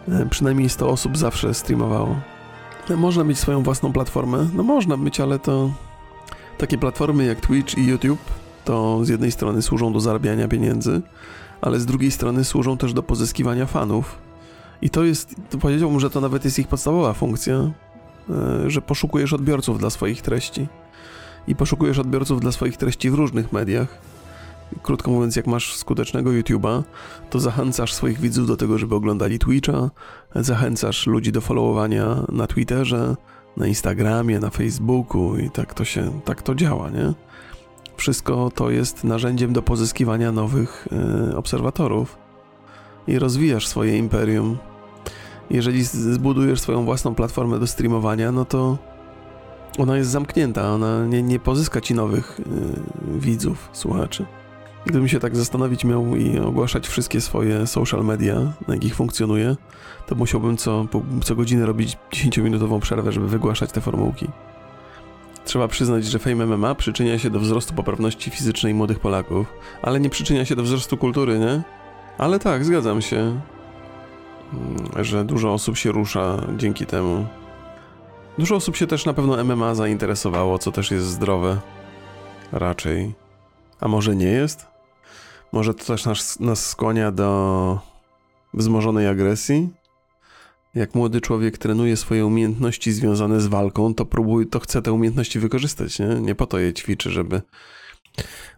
e, 0.10 0.26
przynajmniej 0.30 0.70
100 0.70 0.90
osób 0.90 1.18
zawsze 1.18 1.54
streamowało. 1.54 2.16
E, 2.90 2.96
można 2.96 3.24
mieć 3.24 3.40
swoją 3.40 3.64
własną 3.64 3.94
platformę? 3.94 4.48
No 4.54 4.64
można 4.64 4.98
mieć, 4.98 5.20
ale 5.20 5.40
to 5.40 5.72
takie 6.58 6.78
platformy 6.78 7.26
jak 7.26 7.42
Twitch 7.42 7.78
i 7.78 7.88
YouTube 7.88 8.20
to 8.68 9.06
z 9.06 9.10
jednej 9.10 9.32
strony 9.32 9.62
służą 9.62 9.94
do 9.94 10.00
zarabiania 10.00 10.48
pieniędzy, 10.48 11.02
ale 11.62 11.80
z 11.80 11.86
drugiej 11.86 12.12
strony 12.12 12.44
służą 12.44 12.78
też 12.78 12.94
do 12.94 13.04
pozyskiwania 13.04 13.66
fanów. 13.66 14.20
I 14.82 14.90
to 14.90 15.04
jest, 15.04 15.36
to 15.50 15.58
powiedziałbym, 15.58 16.00
że 16.00 16.10
to 16.10 16.22
nawet 16.22 16.46
jest 16.46 16.60
ich 16.60 16.68
podstawowa 16.68 17.14
funkcja, 17.14 17.72
e, 18.30 18.70
że 18.70 18.82
poszukujesz 18.82 19.34
odbiorców 19.34 19.80
dla 19.80 19.90
swoich 19.90 20.22
treści. 20.22 20.68
i 21.48 21.56
poszukujesz 21.56 22.00
odbiorców 22.00 22.40
dla 22.40 22.52
swoich 22.52 22.78
treści 22.78 23.10
w 23.10 23.14
różnych 23.14 23.52
mediach, 23.52 24.02
krótko 24.84 25.12
mówiąc, 25.12 25.36
jak 25.36 25.48
masz 25.48 25.76
skutecznego 25.76 26.30
YouTube'a, 26.30 26.84
to 27.30 27.40
zachęcasz 27.40 27.94
swoich 27.94 28.20
widzów 28.20 28.48
do 28.48 28.58
tego, 28.58 28.78
żeby 28.78 28.96
oglądali 28.96 29.40
Twitcha, 29.40 29.90
zachęcasz 30.36 31.08
ludzi 31.08 31.32
do 31.32 31.42
followowania 31.42 32.24
na 32.30 32.48
Twitterze, 32.48 33.16
na 33.58 33.68
Instagramie, 33.68 34.40
na 34.40 34.50
Facebooku 34.50 35.38
i 35.38 35.50
tak 35.50 35.74
to 35.74 35.86
się, 35.86 36.22
tak 36.26 36.42
to 36.42 36.56
działa, 36.56 36.90
nie? 36.90 37.14
Wszystko 37.98 38.52
to 38.56 38.70
jest 38.70 39.04
narzędziem 39.04 39.54
do 39.54 39.62
pozyskiwania 39.62 40.32
nowych 40.32 40.88
y, 41.32 41.38
obserwatorów 41.38 42.18
i 43.08 43.20
rozwijasz 43.20 43.68
swoje 43.68 43.98
imperium. 43.98 44.58
Jeżeli 45.50 45.84
zbudujesz 45.84 46.60
swoją 46.60 46.86
własną 46.86 47.16
platformę 47.16 47.60
do 47.60 47.68
streamowania, 47.68 48.32
no 48.32 48.46
to 48.46 48.78
ona 49.78 49.98
jest 49.98 50.10
zamknięta, 50.10 50.74
ona 50.74 51.06
nie, 51.06 51.24
nie 51.24 51.40
pozyska 51.40 51.82
ci 51.82 51.94
nowych 51.94 52.40
y, 52.40 52.44
widzów, 53.20 53.70
słuchaczy. 53.74 54.26
Gdybym 54.86 55.08
się 55.08 55.20
tak 55.20 55.36
zastanowić 55.36 55.84
miał 55.86 56.16
i 56.16 56.40
ogłaszać 56.40 56.88
wszystkie 56.88 57.22
swoje 57.22 57.68
social 57.68 58.06
media, 58.06 58.54
na 58.68 58.74
jakich 58.74 58.96
funkcjonuję, 58.96 59.56
to 60.06 60.16
musiałbym 60.16 60.58
co, 60.58 60.88
co 61.24 61.36
godzinę 61.36 61.66
robić 61.66 61.98
10-minutową 62.12 62.80
przerwę, 62.80 63.12
żeby 63.12 63.28
wygłaszać 63.28 63.72
te 63.72 63.82
formułki. 63.82 64.28
Trzeba 65.48 65.68
przyznać, 65.68 66.06
że 66.06 66.20
Fame 66.20 66.46
MMA 66.46 66.76
przyczynia 66.76 67.20
się 67.20 67.30
do 67.30 67.40
wzrostu 67.40 67.74
poprawności 67.74 68.32
fizycznej 68.32 68.74
młodych 68.74 69.00
Polaków, 69.00 69.54
ale 69.82 70.00
nie 70.00 70.10
przyczynia 70.10 70.46
się 70.46 70.56
do 70.56 70.64
wzrostu 70.64 70.98
kultury, 70.98 71.40
nie? 71.40 71.62
Ale 72.18 72.40
tak, 72.40 72.66
zgadzam 72.66 73.02
się, 73.02 73.18
mm, 74.54 75.04
że 75.06 75.26
dużo 75.26 75.54
osób 75.54 75.78
się 75.78 75.92
rusza 75.92 76.38
dzięki 76.58 76.86
temu. 76.86 77.26
Dużo 78.38 78.56
osób 78.56 78.76
się 78.76 78.88
też 78.88 79.06
na 79.06 79.14
pewno 79.14 79.44
MMA 79.44 79.76
zainteresowało, 79.76 80.60
co 80.60 80.72
też 80.72 80.92
jest 80.92 81.06
zdrowe. 81.06 81.60
Raczej. 82.52 83.14
A 83.80 83.88
może 83.88 84.16
nie 84.16 84.30
jest? 84.30 84.66
Może 85.52 85.74
to 85.74 85.86
też 85.86 86.06
nas, 86.06 86.40
nas 86.40 86.70
skłania 86.70 87.12
do 87.12 87.80
wzmożonej 88.54 89.08
agresji? 89.08 89.70
Jak 90.76 90.96
młody 90.96 91.22
człowiek 91.22 91.58
trenuje 91.58 91.98
swoje 91.98 92.26
umiejętności 92.26 92.92
związane 92.92 93.42
z 93.42 93.48
walką, 93.48 93.94
to 93.94 94.06
próbuje, 94.06 94.46
to 94.46 94.60
chce 94.60 94.82
te 94.82 94.94
umiejętności 94.94 95.40
wykorzystać, 95.40 96.00
nie? 96.00 96.08
Nie 96.08 96.36
po 96.36 96.48
to 96.48 96.60
je 96.60 96.74
ćwiczy, 96.74 97.12
żeby 97.12 97.42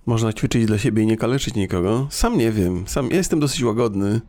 można 0.06 0.34
ćwiczyć 0.34 0.66
dla 0.66 0.78
siebie 0.78 1.04
i 1.04 1.06
nie 1.06 1.18
kaleczyć 1.18 1.56
nikogo. 1.56 2.08
Sam 2.10 2.38
nie 2.38 2.52
wiem, 2.52 2.84
sam 2.88 3.10
ja 3.10 3.18
jestem 3.18 3.40
dosyć 3.40 3.64
łagodny, 3.64 4.22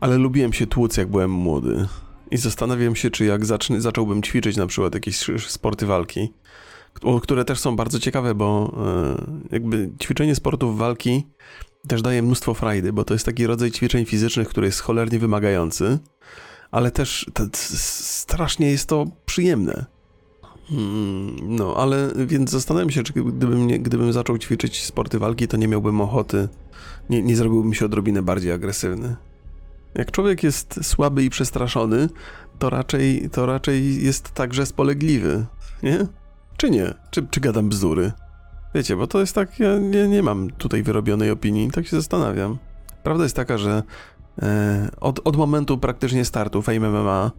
ale 0.00 0.18
lubiłem 0.18 0.52
się 0.52 0.66
tłuc, 0.66 0.96
jak 0.96 1.08
byłem 1.08 1.30
młody. 1.30 1.86
I 2.30 2.36
zastanawiam 2.36 2.96
się, 2.96 3.10
czy 3.10 3.24
jak 3.24 3.44
zacząłbym 3.78 4.22
ćwiczyć 4.22 4.56
na 4.56 4.66
przykład 4.66 4.94
jakieś 4.94 5.16
sporty 5.46 5.86
walki, 5.86 6.32
które 7.22 7.44
też 7.44 7.58
są 7.58 7.76
bardzo 7.76 7.98
ciekawe, 7.98 8.34
bo 8.34 8.76
e, 9.50 9.52
jakby 9.52 9.90
ćwiczenie 10.02 10.34
sportów 10.34 10.78
walki 10.78 11.26
też 11.88 12.02
daje 12.02 12.22
mnóstwo 12.22 12.54
frajdy, 12.54 12.92
bo 12.92 13.04
to 13.04 13.14
jest 13.14 13.26
taki 13.26 13.46
rodzaj 13.46 13.70
ćwiczeń 13.70 14.04
fizycznych, 14.04 14.48
który 14.48 14.66
jest 14.66 14.80
cholernie 14.80 15.18
wymagający, 15.18 15.98
ale 16.70 16.90
też 16.90 17.30
strasznie 17.54 18.70
jest 18.70 18.88
to 18.88 19.06
przyjemne. 19.26 19.86
Hmm, 20.68 21.36
no, 21.56 21.76
ale 21.76 22.10
więc 22.26 22.50
zastanawiam 22.50 22.90
się, 22.90 23.02
czy 23.02 23.12
gdybym, 23.12 23.66
nie, 23.66 23.78
gdybym 23.78 24.12
zaczął 24.12 24.38
ćwiczyć 24.38 24.84
sporty 24.84 25.18
walki, 25.18 25.48
to 25.48 25.56
nie 25.56 25.68
miałbym 25.68 26.00
ochoty, 26.00 26.48
nie, 27.10 27.22
nie 27.22 27.36
zrobiłbym 27.36 27.74
się 27.74 27.84
odrobinę 27.84 28.22
bardziej 28.22 28.52
agresywny. 28.52 29.16
Jak 29.94 30.10
człowiek 30.10 30.42
jest 30.42 30.80
słaby 30.82 31.24
i 31.24 31.30
przestraszony, 31.30 32.08
to 32.58 32.70
raczej, 32.70 33.30
to 33.32 33.46
raczej 33.46 34.04
jest 34.04 34.30
także 34.30 34.66
spolegliwy, 34.66 35.46
nie? 35.82 36.06
Czy 36.56 36.70
nie? 36.70 36.94
Czy, 37.10 37.26
czy 37.30 37.40
gadam 37.40 37.68
bzdury? 37.68 38.12
Wiecie, 38.74 38.96
bo 38.96 39.06
to 39.06 39.20
jest 39.20 39.34
tak, 39.34 39.60
ja 39.60 39.78
nie, 39.78 40.08
nie 40.08 40.22
mam 40.22 40.50
tutaj 40.50 40.82
wyrobionej 40.82 41.30
opinii, 41.30 41.70
tak 41.70 41.86
się 41.86 41.96
zastanawiam. 41.96 42.58
Prawda 43.02 43.24
jest 43.24 43.36
taka, 43.36 43.58
że 43.58 43.82
od, 45.00 45.20
od 45.24 45.36
momentu 45.36 45.78
praktycznie 45.78 46.24
startu 46.24 46.62
Fame 46.62 46.90
MMA, 46.90 47.30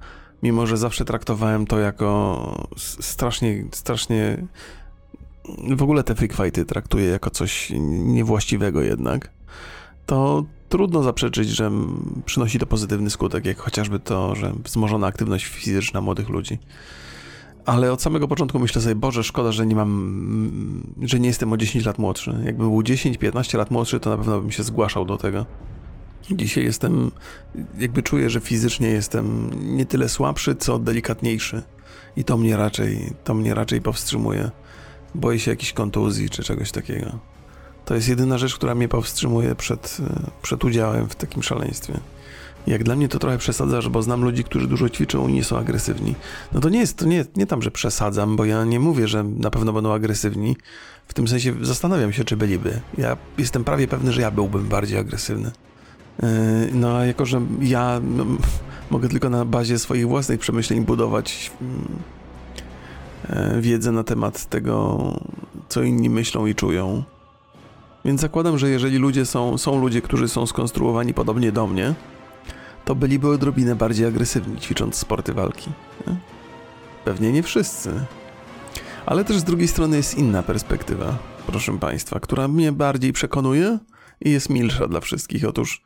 mimo 0.44 0.68
że 0.68 0.78
zawsze 0.78 1.06
traktowałem 1.06 1.66
to 1.66 1.80
jako 1.80 2.68
strasznie, 2.78 3.66
strasznie 3.72 4.48
w 5.70 5.84
ogóle 5.84 6.04
te 6.04 6.16
freak 6.16 6.34
fighty 6.34 6.66
traktuję 6.66 7.06
jako 7.06 7.30
coś 7.30 7.72
niewłaściwego 7.90 8.82
jednak, 8.82 9.32
to 10.06 10.46
trudno 10.70 11.04
zaprzeczyć, 11.04 11.50
że 11.50 11.72
przynosi 12.26 12.60
to 12.60 12.66
pozytywny 12.66 13.10
skutek, 13.10 13.46
jak 13.46 13.58
chociażby 13.58 14.00
to, 14.00 14.36
że 14.36 14.54
wzmożona 14.64 15.08
aktywność 15.08 15.46
fizyczna 15.46 16.02
młodych 16.02 16.30
ludzi 16.30 16.60
ale 17.70 17.92
od 17.92 18.02
samego 18.02 18.28
początku 18.28 18.60
myślę 18.60 18.82
sobie, 18.82 18.96
Boże, 18.96 19.24
szkoda, 19.24 19.52
że 19.52 19.66
nie 19.66 19.76
mam, 19.76 20.94
że 21.02 21.20
nie 21.20 21.28
jestem 21.28 21.54
o 21.54 21.58
10 21.58 21.86
lat 21.86 22.00
młodszy. 22.00 22.32
Jakbym 22.46 22.70
był 22.70 22.82
10-15 22.82 23.58
lat 23.58 23.72
młodszy, 23.72 24.00
to 24.00 24.10
na 24.10 24.18
pewno 24.18 24.42
bym 24.42 24.52
się 24.52 24.64
zgłaszał 24.64 25.06
do 25.06 25.18
tego. 25.18 25.46
Dzisiaj 26.32 26.64
jestem, 26.64 27.12
jakby 27.80 28.04
czuję, 28.04 28.30
że 28.30 28.40
fizycznie 28.40 28.88
jestem 28.88 29.50
nie 29.78 29.86
tyle 29.86 30.10
słabszy, 30.10 30.56
co 30.56 30.80
delikatniejszy. 30.80 31.62
I 32.18 32.24
to 32.24 32.38
mnie 32.38 32.58
raczej, 32.58 33.14
to 33.24 33.34
mnie 33.34 33.54
raczej 33.54 33.82
powstrzymuje. 33.82 34.52
Boję 35.16 35.40
się 35.40 35.52
jakichś 35.52 35.74
kontuzji 35.74 36.30
czy 36.30 36.44
czegoś 36.44 36.72
takiego. 36.72 37.20
To 37.86 37.96
jest 37.96 38.10
jedyna 38.10 38.38
rzecz, 38.38 38.56
która 38.56 38.76
mnie 38.76 38.88
powstrzymuje 38.88 39.56
przed, 39.56 39.98
przed 40.42 40.64
udziałem 40.64 41.10
w 41.10 41.16
takim 41.16 41.44
szaleństwie. 41.44 42.00
Jak 42.68 42.84
dla 42.84 42.96
mnie 42.96 43.08
to 43.08 43.20
trochę 43.20 43.38
przesadzasz, 43.38 43.90
bo 43.90 44.02
znam 44.02 44.24
ludzi, 44.24 44.44
którzy 44.44 44.68
dużo 44.68 44.90
ćwiczą 44.90 45.28
i 45.28 45.34
nie 45.34 45.44
są 45.44 45.58
agresywni. 45.58 46.16
No 46.52 46.60
to 46.60 46.70
nie 46.70 46.80
jest, 46.80 46.98
to 46.98 47.06
nie, 47.06 47.26
nie 47.36 47.46
tam, 47.46 47.62
że 47.62 47.72
przesadzam, 47.72 48.36
bo 48.36 48.46
ja 48.46 48.66
nie 48.66 48.80
mówię, 48.80 49.08
że 49.08 49.24
na 49.24 49.50
pewno 49.50 49.74
będą 49.74 49.94
agresywni. 49.94 50.58
W 51.08 51.14
tym 51.14 51.28
sensie 51.28 51.54
zastanawiam 51.62 52.14
się, 52.14 52.24
czy 52.24 52.38
byliby. 52.38 52.82
Ja 52.98 53.18
jestem 53.38 53.64
prawie 53.64 53.88
pewny, 53.88 54.12
że 54.12 54.22
ja 54.22 54.32
byłbym 54.32 54.68
bardziej 54.68 54.98
agresywny. 54.98 55.52
Yy, 56.22 56.28
no 56.74 56.98
a 56.98 57.06
jako, 57.06 57.26
że 57.26 57.42
ja 57.62 58.02
mogę 58.92 59.10
tylko 59.10 59.30
na 59.30 59.46
bazie 59.46 59.80
swoich 59.80 60.08
własnych 60.08 60.40
przemyśleń 60.40 60.86
budować 60.86 61.52
yy, 63.30 63.62
wiedzę 63.62 63.92
na 63.92 64.04
temat 64.04 64.46
tego, 64.46 65.00
co 65.70 65.84
inni 65.84 66.10
myślą 66.10 66.46
i 66.46 66.56
czują. 66.56 67.04
Więc 68.06 68.22
zakładam, 68.22 68.58
że 68.58 68.70
jeżeli 68.70 68.98
ludzie 68.98 69.26
są, 69.26 69.58
są 69.58 69.82
ludzie, 69.82 70.02
którzy 70.02 70.28
są 70.28 70.46
skonstruowani 70.46 71.14
podobnie 71.14 71.52
do 71.52 71.68
mnie, 71.68 71.94
to 72.86 72.96
byliby 72.96 73.30
odrobinę 73.30 73.76
bardziej 73.76 74.08
agresywni 74.08 74.58
ćwicząc 74.58 74.96
sporty 74.96 75.34
walki. 75.34 75.70
Nie? 76.08 76.16
Pewnie 77.06 77.32
nie 77.32 77.44
wszyscy. 77.44 77.92
Ale 79.06 79.26
też 79.26 79.38
z 79.38 79.44
drugiej 79.44 79.68
strony 79.68 79.98
jest 79.98 80.18
inna 80.18 80.44
perspektywa, 80.44 81.18
proszę 81.48 81.80
Państwa, 81.80 82.20
która 82.20 82.48
mnie 82.48 82.72
bardziej 82.72 83.14
przekonuje 83.14 83.78
i 84.22 84.32
jest 84.32 84.50
milsza 84.50 84.88
dla 84.88 85.00
wszystkich. 85.00 85.46
Otóż 85.46 85.84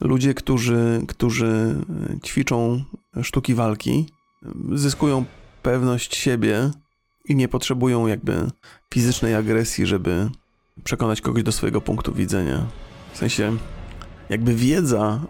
ludzie, 0.00 0.34
którzy, 0.34 1.04
którzy 1.08 1.76
ćwiczą 2.24 2.84
sztuki 3.22 3.54
walki, 3.54 4.06
zyskują 4.72 5.24
pewność 5.62 6.16
siebie 6.16 6.70
i 7.24 7.36
nie 7.36 7.48
potrzebują 7.48 8.06
jakby 8.06 8.50
fizycznej 8.94 9.34
agresji, 9.34 9.86
żeby 9.86 10.30
przekonać 10.84 11.20
kogoś 11.20 11.42
do 11.42 11.52
swojego 11.52 11.80
punktu 11.80 12.14
widzenia. 12.14 12.66
W 13.12 13.18
sensie 13.18 13.56
jakby 14.28 14.54
wiedza, 14.54 15.20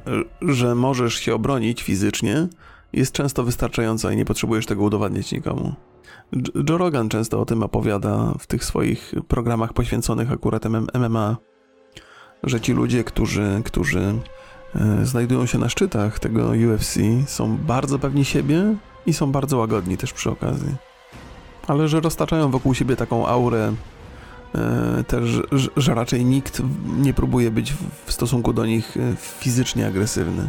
że 0.40 0.74
możesz 0.74 1.14
się 1.14 1.34
obronić 1.34 1.82
fizycznie, 1.82 2.48
jest 2.92 3.12
często 3.12 3.44
wystarczająca 3.44 4.12
i 4.12 4.16
nie 4.16 4.24
potrzebujesz 4.24 4.66
tego 4.66 4.82
udowadniać 4.82 5.32
nikomu. 5.32 5.74
Joe 6.68 6.78
Rogan 6.78 7.08
często 7.08 7.40
o 7.40 7.44
tym 7.44 7.62
opowiada 7.62 8.34
w 8.38 8.46
tych 8.46 8.64
swoich 8.64 9.14
programach 9.28 9.72
poświęconych 9.72 10.32
akurat 10.32 10.64
MMA, 10.94 11.36
że 12.42 12.60
ci 12.60 12.72
ludzie, 12.72 13.04
którzy, 13.04 13.62
którzy 13.64 14.14
e, 14.74 15.06
znajdują 15.06 15.46
się 15.46 15.58
na 15.58 15.68
szczytach 15.68 16.18
tego 16.18 16.48
UFC, 16.48 16.98
są 17.26 17.56
bardzo 17.56 17.98
pewni 17.98 18.24
siebie 18.24 18.74
i 19.06 19.12
są 19.12 19.32
bardzo 19.32 19.58
łagodni 19.58 19.96
też 19.96 20.12
przy 20.12 20.30
okazji. 20.30 20.74
Ale 21.66 21.88
że 21.88 22.00
roztaczają 22.00 22.50
wokół 22.50 22.74
siebie 22.74 22.96
taką 22.96 23.26
aurę 23.26 23.72
E, 24.54 25.04
też, 25.04 25.42
że 25.76 25.94
raczej 25.94 26.24
nikt 26.24 26.62
nie 26.98 27.14
próbuje 27.14 27.50
być 27.50 27.74
w 28.06 28.12
stosunku 28.12 28.52
do 28.52 28.66
nich 28.66 28.96
e, 28.96 29.16
fizycznie 29.16 29.86
agresywny. 29.86 30.48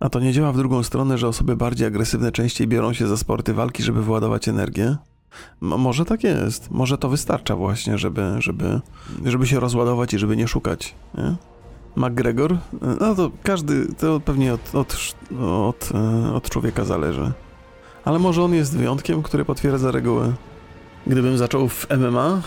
A 0.00 0.08
to 0.08 0.20
nie 0.20 0.32
działa 0.32 0.52
w 0.52 0.56
drugą 0.56 0.82
stronę, 0.82 1.18
że 1.18 1.28
osoby 1.28 1.56
bardziej 1.56 1.86
agresywne 1.86 2.32
częściej 2.32 2.66
biorą 2.66 2.92
się 2.92 3.06
za 3.06 3.16
sporty 3.16 3.54
walki, 3.54 3.82
żeby 3.82 4.02
wyładować 4.02 4.48
energię? 4.48 4.96
Może 5.60 6.04
tak 6.04 6.24
jest. 6.24 6.70
Może 6.70 6.98
to 6.98 7.08
wystarcza 7.08 7.56
właśnie, 7.56 7.98
żeby, 7.98 8.34
żeby, 8.38 8.80
żeby 9.24 9.46
się 9.46 9.60
rozładować 9.60 10.14
i 10.14 10.18
żeby 10.18 10.36
nie 10.36 10.48
szukać. 10.48 10.94
Nie? 11.14 11.36
McGregor? 11.96 12.52
E, 12.52 12.58
no 13.00 13.14
to 13.14 13.30
każdy, 13.42 13.94
to 13.94 14.20
pewnie 14.20 14.54
od, 14.54 14.74
od, 14.74 15.16
od, 15.40 15.90
od 16.34 16.50
człowieka 16.50 16.84
zależy. 16.84 17.32
Ale 18.04 18.18
może 18.18 18.42
on 18.42 18.54
jest 18.54 18.76
wyjątkiem, 18.76 19.22
który 19.22 19.44
potwierdza 19.44 19.90
regułę. 19.90 20.32
Gdybym 21.06 21.38
zaczął 21.38 21.68
w 21.68 21.86
MMA 21.98 22.42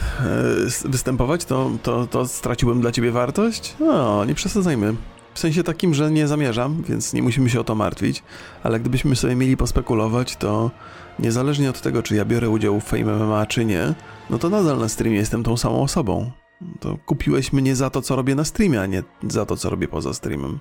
e, 0.85 0.89
występować, 0.89 1.45
to, 1.45 1.71
to, 1.83 2.07
to 2.07 2.27
straciłbym 2.27 2.81
dla 2.81 2.91
ciebie 2.91 3.11
wartość? 3.11 3.75
No, 3.79 4.25
nie 4.25 4.35
przesadzajmy. 4.35 4.95
W 5.33 5.39
sensie 5.39 5.63
takim, 5.63 5.93
że 5.93 6.11
nie 6.11 6.27
zamierzam, 6.27 6.83
więc 6.89 7.13
nie 7.13 7.23
musimy 7.23 7.49
się 7.49 7.59
o 7.59 7.63
to 7.63 7.75
martwić, 7.75 8.23
ale 8.63 8.79
gdybyśmy 8.79 9.15
sobie 9.15 9.35
mieli 9.35 9.57
pospekulować, 9.57 10.35
to 10.35 10.71
niezależnie 11.19 11.69
od 11.69 11.81
tego, 11.81 12.03
czy 12.03 12.15
ja 12.15 12.25
biorę 12.25 12.49
udział 12.49 12.79
w 12.79 12.83
Fame 12.83 13.15
MMA, 13.15 13.45
czy 13.45 13.65
nie, 13.65 13.93
no 14.29 14.37
to 14.37 14.49
nadal 14.49 14.79
na 14.79 14.89
streamie 14.89 15.17
jestem 15.17 15.43
tą 15.43 15.57
samą 15.57 15.81
osobą. 15.81 16.31
To 16.79 16.97
kupiłeś 17.05 17.53
mnie 17.53 17.75
za 17.75 17.89
to, 17.89 18.01
co 18.01 18.15
robię 18.15 18.35
na 18.35 18.43
streamie, 18.43 18.81
a 18.81 18.85
nie 18.85 19.03
za 19.29 19.45
to, 19.45 19.57
co 19.57 19.69
robię 19.69 19.87
poza 19.87 20.13
streamem. 20.13 20.59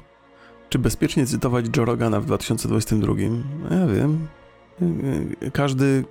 Czy 0.68 0.78
bezpiecznie 0.78 1.26
cytować 1.26 1.66
Joe 1.76 1.84
Rogana 1.84 2.20
w 2.20 2.26
2022? 2.26 3.14
No 3.70 3.76
ja 3.76 3.86
wiem. 3.86 4.26
Każdy, 5.52 6.04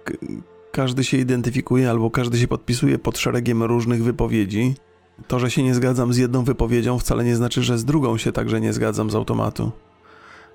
każdy 0.71 1.03
się 1.03 1.17
identyfikuje 1.17 1.89
albo 1.89 2.11
każdy 2.11 2.39
się 2.39 2.47
podpisuje 2.47 2.99
pod 2.99 3.17
szeregiem 3.17 3.63
różnych 3.63 4.03
wypowiedzi. 4.03 4.75
To, 5.27 5.39
że 5.39 5.51
się 5.51 5.63
nie 5.63 5.75
zgadzam 5.75 6.13
z 6.13 6.17
jedną 6.17 6.43
wypowiedzią, 6.43 6.99
wcale 6.99 7.23
nie 7.23 7.35
znaczy, 7.35 7.63
że 7.63 7.77
z 7.77 7.85
drugą 7.85 8.17
się 8.17 8.31
także 8.31 8.61
nie 8.61 8.73
zgadzam 8.73 9.09
z 9.09 9.15
automatu. 9.15 9.71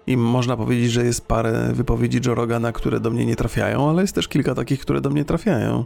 I 0.06 0.16
można 0.16 0.56
powiedzieć, 0.56 0.92
że 0.92 1.04
jest 1.04 1.26
parę 1.26 1.70
wypowiedzi 1.72 2.20
Joe 2.26 2.34
Rogana, 2.34 2.72
które 2.72 3.00
do 3.00 3.10
mnie 3.10 3.26
nie 3.26 3.36
trafiają, 3.36 3.90
ale 3.90 4.02
jest 4.02 4.14
też 4.14 4.28
kilka 4.28 4.54
takich, 4.54 4.80
które 4.80 5.00
do 5.00 5.10
mnie 5.10 5.24
trafiają. 5.24 5.84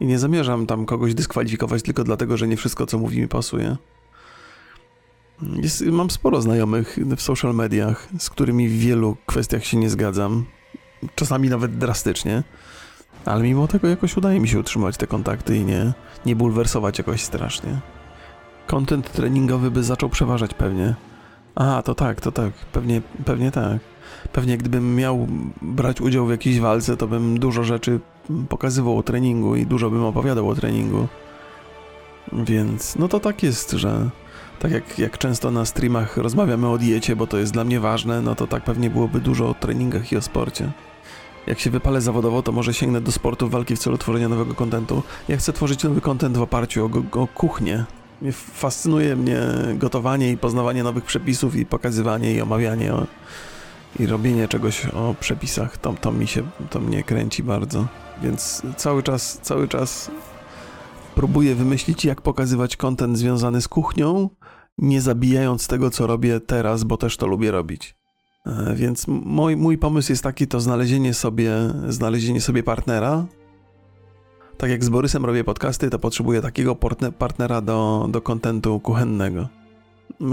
I 0.00 0.06
nie 0.06 0.18
zamierzam 0.18 0.66
tam 0.66 0.86
kogoś 0.86 1.14
dyskwalifikować 1.14 1.82
tylko 1.82 2.04
dlatego, 2.04 2.36
że 2.36 2.48
nie 2.48 2.56
wszystko, 2.56 2.86
co 2.86 2.98
mówi, 2.98 3.20
mi 3.20 3.28
pasuje. 3.28 3.76
Jest, 5.42 5.86
mam 5.86 6.10
sporo 6.10 6.42
znajomych 6.42 6.98
w 7.16 7.22
social 7.22 7.54
mediach, 7.54 8.08
z 8.18 8.30
którymi 8.30 8.68
w 8.68 8.78
wielu 8.78 9.16
kwestiach 9.26 9.64
się 9.64 9.76
nie 9.76 9.90
zgadzam. 9.90 10.44
Czasami 11.14 11.48
nawet 11.48 11.78
drastycznie. 11.78 12.42
Ale 13.24 13.42
mimo 13.42 13.68
tego 13.68 13.88
jakoś 13.88 14.16
udaje 14.16 14.40
mi 14.40 14.48
się 14.48 14.58
utrzymać 14.58 14.96
te 14.96 15.06
kontakty 15.06 15.56
i 15.56 15.64
nie, 15.64 15.92
nie 16.26 16.36
bulwersować 16.36 16.98
jakoś 16.98 17.22
strasznie. 17.22 17.80
Content 18.66 19.12
treningowy 19.12 19.70
by 19.70 19.82
zaczął 19.82 20.08
przeważać 20.08 20.54
pewnie. 20.54 20.94
A, 21.54 21.82
to 21.82 21.94
tak, 21.94 22.20
to 22.20 22.32
tak, 22.32 22.52
pewnie, 22.72 23.02
pewnie 23.24 23.50
tak. 23.50 23.78
Pewnie 24.32 24.58
gdybym 24.58 24.96
miał 24.96 25.26
brać 25.62 26.00
udział 26.00 26.26
w 26.26 26.30
jakiejś 26.30 26.60
walce, 26.60 26.96
to 26.96 27.08
bym 27.08 27.38
dużo 27.38 27.64
rzeczy 27.64 28.00
pokazywał 28.48 28.98
o 28.98 29.02
treningu 29.02 29.56
i 29.56 29.66
dużo 29.66 29.90
bym 29.90 30.04
opowiadał 30.04 30.48
o 30.48 30.54
treningu. 30.54 31.08
Więc 32.32 32.96
no 32.96 33.08
to 33.08 33.20
tak 33.20 33.42
jest, 33.42 33.70
że 33.70 34.10
tak 34.58 34.72
jak, 34.72 34.98
jak 34.98 35.18
często 35.18 35.50
na 35.50 35.64
streamach 35.64 36.16
rozmawiamy 36.16 36.68
o 36.68 36.78
diecie, 36.78 37.16
bo 37.16 37.26
to 37.26 37.38
jest 37.38 37.52
dla 37.52 37.64
mnie 37.64 37.80
ważne, 37.80 38.22
no 38.22 38.34
to 38.34 38.46
tak 38.46 38.64
pewnie 38.64 38.90
byłoby 38.90 39.20
dużo 39.20 39.48
o 39.48 39.54
treningach 39.54 40.12
i 40.12 40.16
o 40.16 40.22
sporcie. 40.22 40.70
Jak 41.46 41.60
się 41.60 41.70
wypalę 41.70 42.00
zawodowo, 42.00 42.42
to 42.42 42.52
może 42.52 42.74
sięgnę 42.74 43.00
do 43.00 43.12
sportu 43.12 43.48
walki 43.48 43.76
w 43.76 43.78
celu 43.78 43.98
tworzenia 43.98 44.28
nowego 44.28 44.54
kontentu. 44.54 45.02
Ja 45.28 45.36
chcę 45.36 45.52
tworzyć 45.52 45.84
nowy 45.84 46.00
kontent 46.00 46.36
w 46.36 46.42
oparciu 46.42 46.90
o, 47.12 47.20
o 47.20 47.26
kuchnię. 47.26 47.84
Fascynuje 48.32 49.16
mnie 49.16 49.40
gotowanie 49.74 50.30
i 50.30 50.36
poznawanie 50.36 50.82
nowych 50.82 51.04
przepisów 51.04 51.56
i 51.56 51.66
pokazywanie 51.66 52.34
i 52.34 52.40
omawianie 52.40 52.92
i 54.00 54.06
robienie 54.06 54.48
czegoś 54.48 54.86
o 54.86 55.14
przepisach. 55.20 55.78
To, 55.78 55.94
to 56.00 56.12
mi 56.12 56.26
się, 56.26 56.42
to 56.70 56.80
mnie 56.80 57.02
kręci 57.02 57.42
bardzo. 57.42 57.86
Więc 58.22 58.62
cały 58.76 59.02
czas, 59.02 59.38
cały 59.42 59.68
czas 59.68 60.10
próbuję 61.14 61.54
wymyślić, 61.54 62.04
jak 62.04 62.22
pokazywać 62.22 62.76
kontent 62.76 63.18
związany 63.18 63.62
z 63.62 63.68
kuchnią, 63.68 64.30
nie 64.78 65.00
zabijając 65.00 65.68
tego, 65.68 65.90
co 65.90 66.06
robię 66.06 66.40
teraz, 66.40 66.84
bo 66.84 66.96
też 66.96 67.16
to 67.16 67.26
lubię 67.26 67.50
robić. 67.50 67.96
E, 68.46 68.74
więc 68.74 69.08
mój, 69.08 69.56
mój 69.56 69.78
pomysł 69.78 70.12
jest 70.12 70.22
taki, 70.22 70.46
to 70.46 70.60
znalezienie 70.60 71.14
sobie, 71.14 71.52
znalezienie 71.88 72.40
sobie 72.40 72.62
partnera. 72.62 73.26
Tak 74.58 74.70
jak 74.70 74.84
z 74.84 74.88
Borysem 74.88 75.24
robię 75.24 75.44
podcasty, 75.44 75.90
to 75.90 75.98
potrzebuję 75.98 76.40
takiego 76.40 76.76
partnera 77.18 77.60
do, 77.60 78.06
do 78.10 78.20
kontentu 78.20 78.80
kuchennego. 78.80 79.48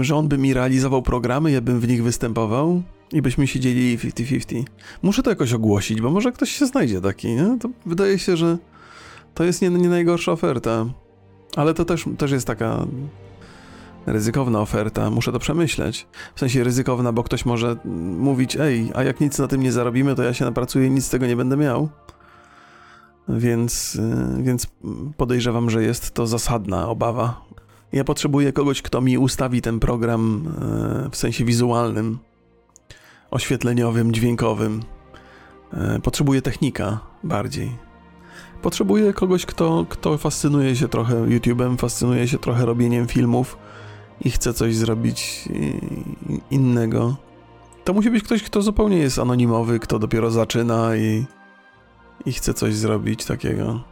Że 0.00 0.16
on 0.16 0.28
by 0.28 0.38
mi 0.38 0.54
realizował 0.54 1.02
programy, 1.02 1.50
ja 1.50 1.60
bym 1.60 1.80
w 1.80 1.88
nich 1.88 2.02
występował 2.02 2.82
i 3.12 3.22
byśmy 3.22 3.46
siedzieli 3.46 3.98
50-50. 3.98 4.64
Muszę 5.02 5.22
to 5.22 5.30
jakoś 5.30 5.52
ogłosić, 5.52 6.00
bo 6.00 6.10
może 6.10 6.32
ktoś 6.32 6.50
się 6.50 6.66
znajdzie 6.66 7.00
taki, 7.00 7.28
nie? 7.28 7.58
To 7.60 7.68
wydaje 7.86 8.18
się, 8.18 8.36
że 8.36 8.58
to 9.34 9.44
jest 9.44 9.62
nie, 9.62 9.70
nie 9.70 9.88
najgorsza 9.88 10.32
oferta. 10.32 10.86
Ale 11.56 11.74
to 11.74 11.84
też, 11.84 12.04
też 12.18 12.30
jest 12.30 12.46
taka 12.46 12.86
ryzykowna 14.06 14.60
oferta, 14.60 15.10
muszę 15.10 15.32
to 15.32 15.38
przemyśleć. 15.38 16.06
W 16.34 16.40
sensie 16.40 16.64
ryzykowna, 16.64 17.12
bo 17.12 17.22
ktoś 17.22 17.44
może 17.44 17.76
mówić, 18.18 18.56
ej, 18.56 18.90
a 18.94 19.02
jak 19.02 19.20
nic 19.20 19.38
na 19.38 19.48
tym 19.48 19.62
nie 19.62 19.72
zarobimy, 19.72 20.14
to 20.14 20.22
ja 20.22 20.34
się 20.34 20.44
napracuję 20.44 20.86
i 20.86 20.90
nic 20.90 21.04
z 21.04 21.10
tego 21.10 21.26
nie 21.26 21.36
będę 21.36 21.56
miał. 21.56 21.88
Więc, 23.28 23.94
y, 24.38 24.42
więc 24.42 24.66
podejrzewam, 25.16 25.70
że 25.70 25.82
jest 25.82 26.10
to 26.10 26.26
zasadna 26.26 26.88
obawa. 26.88 27.44
Ja 27.92 28.04
potrzebuję 28.04 28.52
kogoś, 28.52 28.82
kto 28.82 29.00
mi 29.00 29.18
ustawi 29.18 29.62
ten 29.62 29.80
program 29.80 30.46
y, 31.06 31.10
w 31.10 31.16
sensie 31.16 31.44
wizualnym, 31.44 32.18
oświetleniowym, 33.30 34.12
dźwiękowym. 34.12 34.82
Y, 35.96 36.00
potrzebuję 36.00 36.42
technika 36.42 37.00
bardziej. 37.24 37.72
Potrzebuję 38.62 39.12
kogoś, 39.12 39.46
kto, 39.46 39.86
kto 39.88 40.18
fascynuje 40.18 40.76
się 40.76 40.88
trochę 40.88 41.14
YouTube'em, 41.14 41.76
fascynuje 41.78 42.28
się 42.28 42.38
trochę 42.38 42.66
robieniem 42.66 43.06
filmów 43.06 43.58
i 44.20 44.30
chce 44.30 44.54
coś 44.54 44.76
zrobić 44.76 45.48
innego. 46.50 47.16
To 47.84 47.92
musi 47.92 48.10
być 48.10 48.24
ktoś, 48.24 48.42
kto 48.42 48.62
zupełnie 48.62 48.98
jest 48.98 49.18
anonimowy, 49.18 49.78
kto 49.78 49.98
dopiero 49.98 50.30
zaczyna 50.30 50.96
i, 50.96 51.26
i 52.26 52.32
chce 52.32 52.54
coś 52.54 52.74
zrobić 52.74 53.24
takiego. 53.24 53.84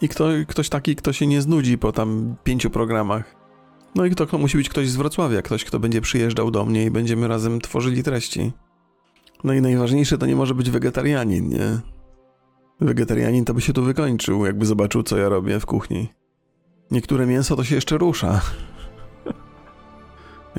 I 0.00 0.08
kto, 0.08 0.28
ktoś 0.48 0.68
taki, 0.68 0.96
kto 0.96 1.12
się 1.12 1.26
nie 1.26 1.42
znudzi 1.42 1.78
po 1.78 1.92
tam 1.92 2.36
pięciu 2.44 2.70
programach. 2.70 3.36
No 3.94 4.04
i 4.04 4.10
kto, 4.10 4.26
kto 4.26 4.38
musi 4.38 4.56
być 4.56 4.68
ktoś 4.68 4.88
z 4.88 4.96
Wrocławia, 4.96 5.42
ktoś, 5.42 5.64
kto 5.64 5.80
będzie 5.80 6.00
przyjeżdżał 6.00 6.50
do 6.50 6.64
mnie 6.64 6.84
i 6.84 6.90
będziemy 6.90 7.28
razem 7.28 7.60
tworzyli 7.60 8.02
treści. 8.02 8.52
No 9.44 9.52
i 9.52 9.60
najważniejsze 9.60 10.18
to 10.18 10.26
nie 10.26 10.36
może 10.36 10.54
być 10.54 10.70
wegetarianin, 10.70 11.48
nie? 11.48 11.80
Wegetarianin 12.80 13.44
to 13.44 13.54
by 13.54 13.60
się 13.60 13.72
tu 13.72 13.82
wykończył, 13.82 14.46
jakby 14.46 14.66
zobaczył, 14.66 15.02
co 15.02 15.16
ja 15.16 15.28
robię 15.28 15.60
w 15.60 15.66
kuchni. 15.66 16.08
Niektóre 16.90 17.26
mięso 17.26 17.56
to 17.56 17.64
się 17.64 17.74
jeszcze 17.74 17.98
rusza. 17.98 18.40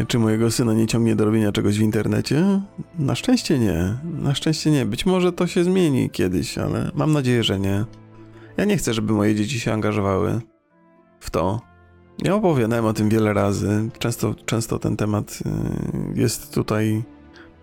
Czy 0.08 0.20
mojego 0.20 0.52
syna 0.52 0.74
nie 0.74 0.88
ciągnie 0.88 1.16
do 1.16 1.26
robienia 1.26 1.52
czegoś 1.52 1.78
w 1.78 1.82
internecie? 1.82 2.62
Na 3.00 3.16
szczęście 3.16 3.60
nie. 3.60 3.98
Na 4.04 4.36
szczęście 4.36 4.72
nie. 4.72 4.86
Być 4.86 5.06
może 5.06 5.32
to 5.32 5.48
się 5.48 5.64
zmieni 5.64 6.10
kiedyś, 6.10 6.58
ale 6.58 6.92
mam 6.96 7.14
nadzieję, 7.14 7.44
że 7.44 7.60
nie. 7.60 7.86
Ja 8.58 8.66
nie 8.66 8.78
chcę, 8.78 8.94
żeby 8.94 9.14
moje 9.14 9.36
dzieci 9.36 9.60
się 9.60 9.74
angażowały 9.74 10.42
w 11.20 11.30
to. 11.30 11.62
Ja 12.24 12.36
opowiadałem 12.36 12.86
o 12.86 12.94
tym 12.94 13.10
wiele 13.10 13.34
razy. 13.34 13.90
Często, 14.00 14.36
często 14.46 14.80
ten 14.80 14.98
temat 14.98 15.40
y, 16.16 16.20
jest 16.20 16.54
tutaj 16.54 17.04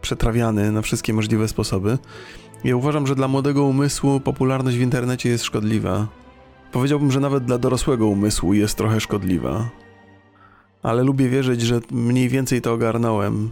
przetrawiany 0.01 0.73
na 0.73 0.83
wszystkie 0.83 1.15
możliwe 1.15 1.49
sposoby. 1.49 1.99
Ja 2.65 2.77
uważam, 2.77 3.07
że 3.07 3.15
dla 3.15 3.29
młodego 3.29 3.65
umysłu 3.65 4.21
popularność 4.21 4.77
w 4.77 4.81
internecie 4.81 5.29
jest 5.29 5.45
szkodliwa. 5.45 6.07
Powiedziałbym, 6.73 7.11
że 7.13 7.21
nawet 7.21 7.45
dla 7.45 7.59
dorosłego 7.59 8.07
umysłu 8.07 8.55
jest 8.55 8.77
trochę 8.77 9.01
szkodliwa. 9.01 9.71
Ale 10.83 11.03
lubię 11.03 11.29
wierzyć, 11.29 11.61
że 11.61 11.81
mniej 11.91 12.29
więcej 12.29 12.61
to 12.61 12.73
ogarnąłem, 12.73 13.51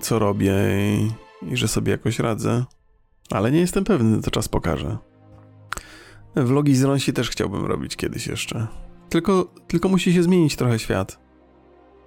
co 0.00 0.18
robię 0.18 0.54
i, 0.80 1.10
i 1.52 1.56
że 1.56 1.68
sobie 1.68 1.92
jakoś 1.92 2.18
radzę. 2.18 2.64
Ale 3.30 3.52
nie 3.52 3.60
jestem 3.60 3.84
pewny, 3.84 4.22
to 4.22 4.30
czas 4.30 4.48
pokaże. 4.48 4.98
Vlogi 6.36 6.76
z 6.76 6.82
Ronsi 6.82 7.12
też 7.12 7.30
chciałbym 7.30 7.66
robić 7.66 7.96
kiedyś 7.96 8.26
jeszcze. 8.26 8.66
Tylko, 9.08 9.54
tylko 9.66 9.88
musi 9.88 10.12
się 10.12 10.22
zmienić 10.22 10.56
trochę 10.56 10.78
świat. 10.78 11.18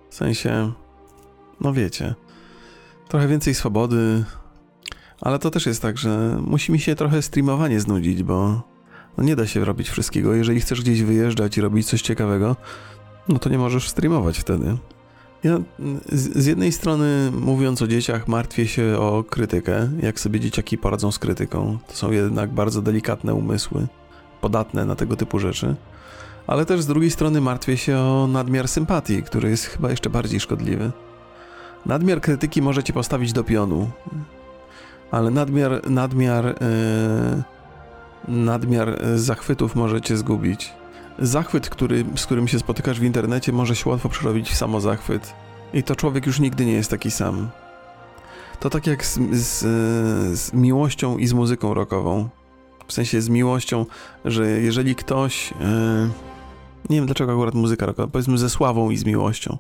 W 0.10 0.16
sensie, 0.16 0.72
no 1.62 1.74
wiecie, 1.74 2.16
trochę 3.08 3.28
więcej 3.28 3.54
swobody, 3.54 4.24
ale 5.22 5.40
to 5.40 5.52
też 5.52 5.66
jest 5.66 5.82
tak, 5.82 5.98
że 5.98 6.38
musi 6.42 6.72
mi 6.72 6.80
się 6.80 6.96
trochę 6.96 7.22
streamowanie 7.22 7.80
znudzić, 7.80 8.24
bo 8.24 8.62
no 9.18 9.24
nie 9.24 9.36
da 9.36 9.48
się 9.48 9.66
robić 9.66 9.90
wszystkiego. 9.90 10.34
Jeżeli 10.34 10.62
chcesz 10.62 10.82
gdzieś 10.82 11.04
wyjeżdżać 11.04 11.58
i 11.58 11.62
robić 11.62 11.88
coś 11.88 12.02
ciekawego, 12.02 12.56
no 13.30 13.40
to 13.40 13.50
nie 13.50 13.58
możesz 13.58 13.90
streamować 13.90 14.38
wtedy. 14.38 14.78
Ja 15.44 15.58
z, 16.12 16.38
z, 16.38 16.46
jednej 16.46 16.72
strony, 16.72 17.32
mówiąc 17.32 17.82
o 17.82 17.88
dzieciach, 17.88 18.28
martwię 18.28 18.68
się 18.68 18.98
o 19.00 19.24
krytykę, 19.30 19.90
jak 20.02 20.20
sobie 20.20 20.40
dzieciaki 20.40 20.78
poradzą 20.78 21.12
z 21.12 21.20
krytyką. 21.20 21.78
To 21.88 21.94
są 21.94 22.12
jednak 22.12 22.52
bardzo 22.52 22.82
delikatne 22.82 23.34
umysły, 23.34 23.88
podatne 24.42 24.86
na 24.86 24.96
tego 24.96 25.16
typu 25.16 25.40
rzeczy. 25.40 25.76
Ale 26.48 26.66
też 26.66 26.82
z 26.82 26.88
drugiej 26.88 27.12
strony 27.12 27.42
martwię 27.42 27.78
się 27.78 27.98
o 27.98 28.28
nadmiar 28.28 28.68
sympatii, 28.68 29.24
który 29.24 29.50
jest 29.50 29.66
chyba 29.66 29.90
jeszcze 29.90 30.10
bardziej 30.10 30.40
szkodliwy. 30.40 30.92
Nadmiar 31.86 32.22
krytyki 32.22 32.62
może 32.62 32.84
cię 32.84 32.94
postawić 32.94 33.34
do 33.34 33.44
pionu 33.44 33.92
ale 35.14 35.32
nadmiar, 35.32 35.90
nadmiar, 35.90 36.46
yy, 36.46 37.44
nadmiar 38.28 39.00
zachwytów 39.16 39.76
może 39.76 40.02
cię 40.02 40.18
zgubić. 40.18 40.74
Zachwyt, 41.20 41.70
który, 41.70 42.06
z 42.16 42.26
którym 42.26 42.48
się 42.48 42.60
spotykasz 42.60 43.00
w 43.00 43.04
internecie, 43.04 43.52
może 43.52 43.76
się 43.76 43.90
łatwo 43.90 44.10
przerobić 44.10 44.50
w 44.50 44.56
samozachwyt. 44.56 45.34
I 45.74 45.84
to 45.84 45.96
człowiek 45.96 46.26
już 46.26 46.40
nigdy 46.40 46.66
nie 46.66 46.74
jest 46.74 46.90
taki 46.90 47.12
sam. 47.12 47.50
To 48.60 48.70
tak 48.70 48.88
jak 48.88 49.06
z, 49.06 49.20
z, 49.32 49.60
z 50.40 50.54
miłością 50.54 51.18
i 51.18 51.28
z 51.28 51.34
muzyką 51.34 51.74
rockową. 51.74 52.30
W 52.88 52.94
sensie 52.94 53.22
z 53.22 53.30
miłością, 53.30 53.86
że 54.26 54.48
jeżeli 54.50 54.96
ktoś. 54.96 55.52
Yy, 55.52 56.10
nie 56.90 56.96
wiem 56.96 57.06
dlaczego 57.06 57.32
akurat 57.32 57.54
muzyka 57.54 57.86
rockowa, 57.86 58.08
powiedzmy 58.08 58.38
ze 58.38 58.50
sławą 58.50 58.90
i 58.90 58.98
z 58.98 59.06
miłością 59.06 59.58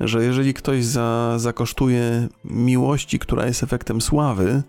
że 0.00 0.24
jeżeli 0.24 0.54
ktoś 0.54 0.84
za, 0.84 1.34
zakosztuje 1.36 2.28
miłości, 2.44 3.18
która 3.18 3.46
jest 3.46 3.62
efektem 3.62 4.00
sławy, 4.00 4.62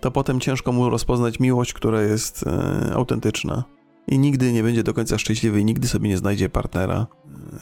to 0.00 0.10
potem 0.10 0.40
ciężko 0.40 0.72
mu 0.72 0.90
rozpoznać 0.90 1.40
miłość, 1.40 1.72
która 1.72 2.02
jest 2.02 2.46
e, 2.46 2.94
autentyczna. 2.94 3.64
I 4.06 4.18
nigdy 4.18 4.52
nie 4.52 4.62
będzie 4.62 4.82
do 4.82 4.94
końca 4.94 5.18
szczęśliwy 5.18 5.60
i 5.60 5.64
nigdy 5.64 5.88
sobie 5.88 6.08
nie 6.08 6.18
znajdzie 6.18 6.48
partnera, 6.48 7.06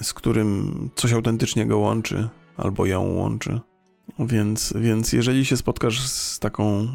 z 0.03 0.15
którym 0.15 0.91
coś 0.95 1.13
autentycznie 1.13 1.67
go 1.67 1.79
łączy 1.79 2.29
albo 2.57 2.87
ją 2.87 3.03
łączy. 3.03 3.61
Więc, 4.19 4.73
więc 4.77 5.13
jeżeli 5.13 5.45
się 5.45 5.57
spotkasz 5.57 6.09
z 6.09 6.39
taką 6.39 6.89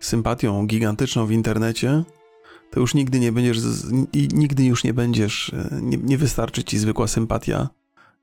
sympatią 0.00 0.66
gigantyczną 0.66 1.26
w 1.26 1.32
internecie, 1.32 2.04
to 2.70 2.80
już 2.80 2.94
nigdy 2.94 3.20
nie 3.20 3.32
będziesz, 3.32 3.58
i 4.12 4.28
nigdy 4.32 4.64
już 4.64 4.84
nie 4.84 4.94
będziesz, 4.94 5.52
e, 5.52 5.80
nie, 5.82 5.96
nie 5.96 6.18
wystarczy 6.18 6.64
ci 6.64 6.78
zwykła 6.78 7.06
sympatia, 7.06 7.68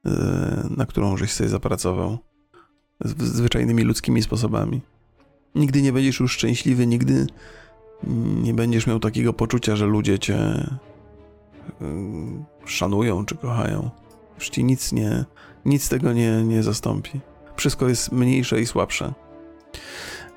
e, 0.05 0.67
na 0.77 0.85
którą 0.85 1.17
żeś 1.17 1.31
sobie 1.31 1.49
zapracował 1.49 2.17
zwyczajnymi 3.01 3.83
ludzkimi 3.83 4.21
sposobami. 4.21 4.81
Nigdy 5.55 5.81
nie 5.81 5.93
będziesz 5.93 6.19
już 6.19 6.31
szczęśliwy, 6.31 6.87
nigdy 6.87 7.27
nie 8.43 8.53
będziesz 8.53 8.87
miał 8.87 8.99
takiego 8.99 9.33
poczucia, 9.33 9.75
że 9.75 9.85
ludzie 9.85 10.19
cię 10.19 10.37
e, 10.37 10.75
szanują 12.65 13.25
czy 13.25 13.35
kochają. 13.35 13.89
Już 14.35 14.49
ci 14.49 14.63
nic 14.63 14.91
nie, 14.91 15.25
nic 15.65 15.89
tego 15.89 16.13
nie, 16.13 16.43
nie 16.43 16.63
zastąpi. 16.63 17.19
Wszystko 17.55 17.87
jest 17.87 18.11
mniejsze 18.11 18.61
i 18.61 18.65
słabsze. 18.65 19.13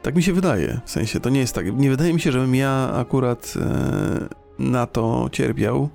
Tak 0.02 0.16
mi 0.16 0.22
się 0.22 0.32
wydaje. 0.32 0.80
W 0.84 0.90
sensie 0.90 1.20
to 1.20 1.30
nie 1.30 1.40
jest 1.40 1.54
tak. 1.54 1.78
Nie 1.78 1.90
wydaje 1.90 2.14
mi 2.14 2.20
się, 2.20 2.32
żebym 2.32 2.54
ja 2.54 2.92
akurat 2.94 3.54
e, 3.56 4.28
na 4.58 4.86
to 4.86 5.28
cierpiał, 5.32 5.88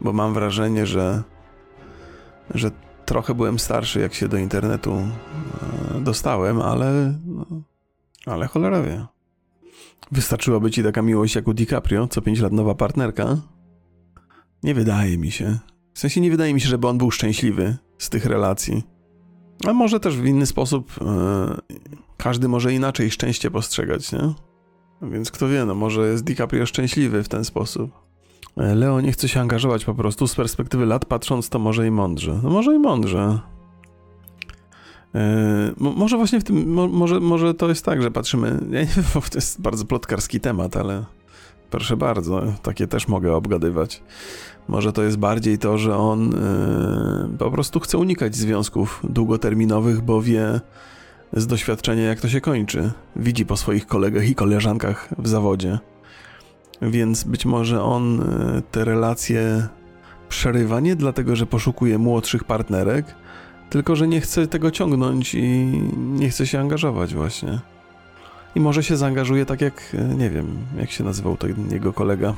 bo 0.00 0.12
mam 0.12 0.34
wrażenie, 0.34 0.86
że, 0.86 1.22
że 2.54 2.70
trochę 3.04 3.34
byłem 3.34 3.58
starszy, 3.58 4.00
jak 4.00 4.14
się 4.14 4.28
do 4.28 4.36
internetu 4.36 4.92
e, 4.94 6.00
dostałem, 6.00 6.60
ale. 6.60 7.14
No, 7.26 7.46
ale 8.26 8.46
cholera 8.46 8.82
wie. 8.82 9.06
Wystarczyłaby 10.12 10.70
ci 10.70 10.82
taka 10.82 11.02
miłość 11.02 11.34
jak 11.34 11.48
u 11.48 11.54
DiCaprio, 11.54 12.08
co 12.08 12.22
5 12.22 12.40
lat 12.40 12.52
nowa 12.52 12.74
partnerka? 12.74 13.36
Nie 14.62 14.74
wydaje 14.74 15.18
mi 15.18 15.30
się. 15.30 15.58
W 15.94 15.98
sensie 15.98 16.20
nie 16.20 16.30
wydaje 16.30 16.54
mi 16.54 16.60
się, 16.60 16.68
żeby 16.68 16.88
on 16.88 16.98
był 16.98 17.10
szczęśliwy 17.10 17.76
z 17.98 18.10
tych 18.10 18.26
relacji. 18.26 18.82
A 19.66 19.72
może 19.72 20.00
też 20.00 20.16
w 20.16 20.26
inny 20.26 20.46
sposób 20.46 20.92
e, 21.00 21.06
każdy 22.16 22.48
może 22.48 22.72
inaczej 22.72 23.10
szczęście 23.10 23.50
postrzegać, 23.50 24.12
nie? 24.12 24.34
Więc 25.02 25.30
kto 25.30 25.48
wie, 25.48 25.64
no 25.64 25.74
może 25.74 26.08
jest 26.08 26.24
DiCaprio 26.24 26.66
szczęśliwy 26.66 27.22
w 27.22 27.28
ten 27.28 27.44
sposób. 27.44 27.90
E, 28.56 28.74
Leo 28.74 29.00
nie 29.00 29.12
chce 29.12 29.28
się 29.28 29.40
angażować 29.40 29.84
po 29.84 29.94
prostu 29.94 30.26
z 30.26 30.34
perspektywy 30.34 30.86
lat 30.86 31.04
patrząc 31.04 31.48
to 31.48 31.58
może 31.58 31.86
i 31.86 31.90
mądrze. 31.90 32.40
No 32.42 32.50
może 32.50 32.74
i 32.74 32.78
mądrze. 32.78 33.38
E, 35.14 35.72
może 35.78 36.16
właśnie 36.16 36.40
w 36.40 36.44
tym, 36.44 36.72
mo, 36.72 36.88
może, 36.88 37.20
może 37.20 37.54
to 37.54 37.68
jest 37.68 37.84
tak, 37.84 38.02
że 38.02 38.10
patrzymy, 38.10 38.58
ja 38.70 38.80
nie 38.80 38.86
wiem, 38.86 39.04
to 39.30 39.38
jest 39.38 39.60
bardzo 39.60 39.84
plotkarski 39.84 40.40
temat, 40.40 40.76
ale 40.76 41.04
proszę 41.70 41.96
bardzo, 41.96 42.42
takie 42.62 42.86
też 42.86 43.08
mogę 43.08 43.36
obgadywać. 43.36 44.02
Może 44.68 44.92
to 44.92 45.02
jest 45.02 45.16
bardziej 45.16 45.58
to, 45.58 45.78
że 45.78 45.96
on 45.96 46.30
yy, 46.30 47.38
po 47.38 47.50
prostu 47.50 47.80
chce 47.80 47.98
unikać 47.98 48.36
związków 48.36 49.00
długoterminowych, 49.04 50.00
bo 50.00 50.22
wie 50.22 50.60
z 51.32 51.46
doświadczenia, 51.46 52.02
jak 52.02 52.20
to 52.20 52.28
się 52.28 52.40
kończy. 52.40 52.90
Widzi 53.16 53.46
po 53.46 53.56
swoich 53.56 53.86
kolegach 53.86 54.28
i 54.28 54.34
koleżankach 54.34 55.08
w 55.18 55.28
zawodzie. 55.28 55.78
Więc 56.82 57.24
być 57.24 57.46
może 57.46 57.82
on 57.82 58.16
yy, 58.54 58.62
te 58.70 58.84
relacje 58.84 59.68
przerywa 60.28 60.80
nie 60.80 60.96
dlatego, 60.96 61.36
że 61.36 61.46
poszukuje 61.46 61.98
młodszych 61.98 62.44
partnerek, 62.44 63.14
tylko 63.74 63.96
że 63.96 64.08
nie 64.08 64.20
chce 64.20 64.46
tego 64.46 64.70
ciągnąć 64.70 65.34
i 65.34 65.48
nie 65.96 66.28
chce 66.30 66.46
się 66.46 66.60
angażować 66.60 67.14
właśnie. 67.14 67.60
I 68.54 68.60
może 68.60 68.82
się 68.82 68.96
zaangażuje 68.96 69.46
tak 69.46 69.60
jak, 69.60 69.96
e, 69.98 70.14
nie 70.14 70.30
wiem, 70.30 70.56
jak 70.76 70.90
się 70.90 71.04
nazywał 71.04 71.36
ten 71.36 71.70
jego 71.70 71.92
kolega. 71.92 72.34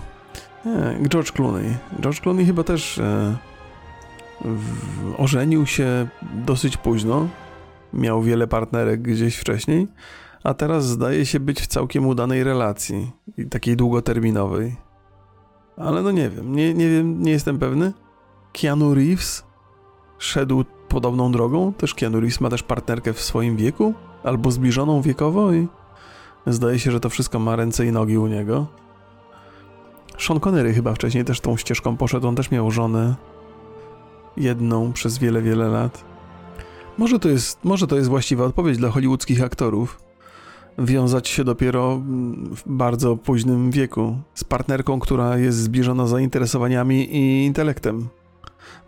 Nie, 0.65 1.09
George 1.09 1.33
Clooney. 1.33 1.77
George 2.01 2.21
Clooney 2.21 2.47
chyba 2.47 2.65
też 2.65 2.99
e, 2.99 3.37
w, 4.45 5.15
ożenił 5.17 5.67
się 5.67 6.09
dosyć 6.47 6.77
późno. 6.77 7.29
Miał 7.93 8.23
wiele 8.23 8.47
partnerek 8.47 9.03
gdzieś 9.03 9.37
wcześniej, 9.37 9.89
a 10.45 10.55
teraz 10.55 10.87
zdaje 10.87 11.27
się 11.27 11.41
być 11.41 11.61
w 11.61 11.67
całkiem 11.67 12.07
udanej 12.07 12.45
relacji, 12.45 13.11
takiej 13.51 13.77
długoterminowej. 13.77 14.77
Ale 15.77 16.03
no 16.03 16.11
nie 16.11 16.31
wiem, 16.31 16.55
nie, 16.55 16.75
nie 16.75 16.89
wiem, 16.89 17.23
nie 17.23 17.33
jestem 17.33 17.59
pewny. 17.59 17.93
Keanu 18.53 18.95
Reeves 18.95 19.45
szedł 20.19 20.65
podobną 20.89 21.33
drogą. 21.33 21.73
Też 21.73 21.95
Keanu 21.95 22.21
Reeves 22.21 22.41
ma 22.41 22.51
też 22.51 22.63
partnerkę 22.63 23.13
w 23.13 23.21
swoim 23.21 23.57
wieku, 23.57 23.95
albo 24.25 24.51
zbliżoną 24.51 25.03
wiekowo 25.03 25.53
i 25.53 25.69
zdaje 26.47 26.79
się, 26.79 26.91
że 26.91 27.01
to 27.01 27.11
wszystko 27.11 27.39
ma 27.39 27.57
ręce 27.57 27.87
i 27.87 27.93
nogi 27.93 28.19
u 28.19 28.27
niego. 28.27 28.67
Sean 30.19 30.41
Connery 30.41 30.75
chyba 30.75 30.95
wcześniej 30.95 31.25
też 31.25 31.41
tą 31.41 31.57
ścieżką 31.57 31.97
poszedł, 31.97 32.29
on 32.29 32.35
też 32.35 32.51
miał 32.51 32.71
żonę 32.71 33.15
jedną 34.37 34.93
przez 34.93 35.19
wiele, 35.19 35.43
wiele 35.43 35.69
lat. 35.69 36.05
Może 36.99 37.19
to 37.19 37.29
jest, 37.29 37.65
może 37.65 37.87
to 37.87 37.97
jest 37.97 38.09
właściwa 38.09 38.45
odpowiedź 38.45 38.79
dla 38.79 38.91
hollywoodzkich 38.91 39.43
aktorów. 39.43 40.01
Wiązać 40.79 41.29
się 41.29 41.45
dopiero 41.45 42.01
w 42.57 42.63
bardzo 42.67 43.17
późnym 43.17 43.71
wieku 43.71 44.19
z 44.35 44.45
partnerką, 44.45 45.01
która 45.01 45.39
jest 45.39 45.59
zbliżona 45.59 46.07
zainteresowaniami 46.07 47.17
i 47.17 47.45
intelektem. 47.45 48.09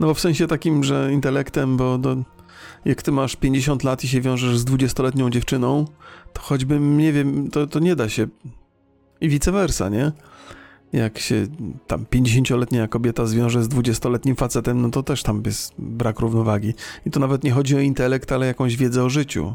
No 0.01 0.07
bo 0.07 0.15
w 0.15 0.21
sensie 0.21 0.47
takim, 0.47 0.85
że 0.85 1.11
intelektem, 1.13 1.77
bo 1.77 1.99
do, 1.99 2.17
jak 2.85 3.03
ty 3.03 3.13
masz 3.13 3.37
50 3.37 3.85
lat 3.85 4.05
i 4.05 4.09
się 4.09 4.21
wiążesz 4.21 4.59
z 4.59 4.65
20-letnią 4.65 5.31
dziewczyną, 5.31 5.85
to 6.33 6.43
choćby, 6.43 6.81
nie 6.81 7.13
wiem, 7.13 7.51
to, 7.51 7.67
to 7.67 7.79
nie 7.79 7.97
da 7.97 8.09
się. 8.09 8.27
I 9.21 9.29
vice 9.29 9.53
versa, 9.53 9.89
nie? 9.89 10.13
jak 10.93 11.19
się 11.19 11.47
tam 11.87 12.05
50-letnia 12.05 12.89
kobieta 12.89 13.27
zwiąże 13.27 13.65
z 13.65 13.69
20-letnim 13.69 14.37
facetem, 14.37 14.83
no 14.83 14.91
to 14.91 15.03
też 15.03 15.23
tam 15.23 15.43
jest 15.47 15.75
brak 15.79 16.21
równowagi. 16.21 16.75
I 17.07 17.11
to 17.11 17.21
nawet 17.21 17.45
nie 17.45 17.51
chodzi 17.51 17.77
o 17.77 17.81
intelekt, 17.81 18.33
ale 18.33 18.47
jakąś 18.47 18.77
wiedzę 18.77 19.05
o 19.05 19.09
życiu. 19.09 19.55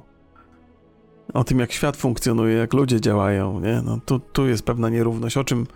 O 1.34 1.43
tym, 1.43 1.60
jak 1.60 1.71
świat 1.71 1.97
funkcjonuje, 1.97 2.56
jak 2.56 2.73
ludzie 2.73 3.01
działają, 3.01 3.60
nie? 3.60 3.82
No 3.86 3.99
tu, 4.06 4.19
tu 4.19 4.47
jest 4.47 4.63
pewna 4.63 4.89
nierówność. 4.89 5.38
O 5.38 5.43
czym, 5.43 5.67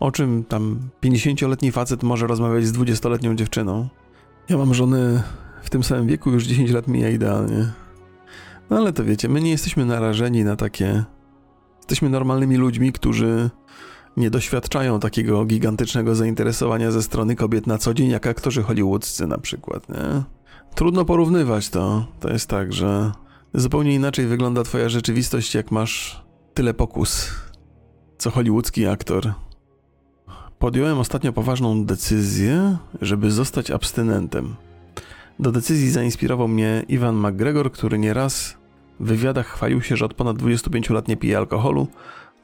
o 0.00 0.12
czym 0.12 0.44
tam 0.44 0.78
50-letni 1.02 1.72
facet 1.72 2.02
może 2.02 2.26
rozmawiać 2.26 2.66
z 2.66 2.72
20-letnią 2.72 3.34
dziewczyną? 3.34 3.88
Ja 4.48 4.56
mam 4.56 4.74
żonę 4.74 5.22
w 5.62 5.70
tym 5.70 5.84
samym 5.84 6.06
wieku, 6.06 6.30
już 6.30 6.44
10 6.44 6.70
lat 6.70 6.88
mija 6.88 7.08
idealnie. 7.10 7.72
No 8.70 8.76
ale 8.76 8.92
to 8.92 9.04
wiecie, 9.04 9.28
my 9.28 9.40
nie 9.40 9.50
jesteśmy 9.50 9.84
narażeni 9.84 10.44
na 10.44 10.56
takie... 10.56 11.04
Jesteśmy 11.78 12.08
normalnymi 12.08 12.56
ludźmi, 12.56 12.92
którzy 12.92 13.50
nie 14.16 14.30
doświadczają 14.30 15.00
takiego 15.00 15.44
gigantycznego 15.44 16.14
zainteresowania 16.14 16.90
ze 16.90 17.02
strony 17.02 17.36
kobiet 17.36 17.66
na 17.66 17.78
co 17.78 17.94
dzień, 17.94 18.10
jak 18.10 18.26
aktorzy 18.26 18.62
hollywoodzcy 18.62 19.26
na 19.26 19.38
przykład, 19.38 19.88
nie? 19.88 20.22
Trudno 20.74 21.04
porównywać 21.04 21.68
to. 21.68 22.06
To 22.20 22.30
jest 22.30 22.48
tak, 22.48 22.72
że 22.72 23.12
zupełnie 23.54 23.94
inaczej 23.94 24.26
wygląda 24.26 24.62
twoja 24.62 24.88
rzeczywistość, 24.88 25.54
jak 25.54 25.70
masz 25.70 26.24
tyle 26.54 26.74
pokus, 26.74 27.30
co 28.18 28.30
hollywoodzki 28.30 28.86
aktor. 28.86 29.32
Podjąłem 30.58 30.98
ostatnio 30.98 31.32
poważną 31.32 31.84
decyzję, 31.84 32.76
żeby 33.00 33.30
zostać 33.30 33.70
abstynentem. 33.70 34.54
Do 35.38 35.52
decyzji 35.52 35.90
zainspirował 35.90 36.48
mnie 36.48 36.82
Ivan 36.88 37.16
McGregor, 37.16 37.72
który 37.72 37.98
nieraz 37.98 38.56
w 39.00 39.06
wywiadach 39.06 39.46
chwalił 39.46 39.82
się, 39.82 39.96
że 39.96 40.04
od 40.04 40.14
ponad 40.14 40.36
25 40.36 40.90
lat 40.90 41.08
nie 41.08 41.16
pije 41.16 41.38
alkoholu, 41.38 41.88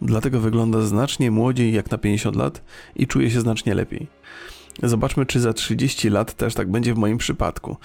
Dlatego 0.02 0.40
wygląda 0.40 0.80
znacznie 0.80 1.30
młodziej 1.30 1.72
jak 1.72 1.90
na 1.90 1.98
50 1.98 2.36
lat 2.36 2.62
i 2.96 3.06
czuje 3.06 3.30
się 3.30 3.40
znacznie 3.40 3.74
lepiej. 3.74 4.06
Zobaczmy, 4.82 5.26
czy 5.26 5.40
za 5.40 5.52
30 5.52 6.10
lat 6.10 6.34
też 6.34 6.54
tak 6.54 6.70
będzie 6.70 6.94
w 6.94 6.98
moim 6.98 7.18
przypadku. 7.18 7.76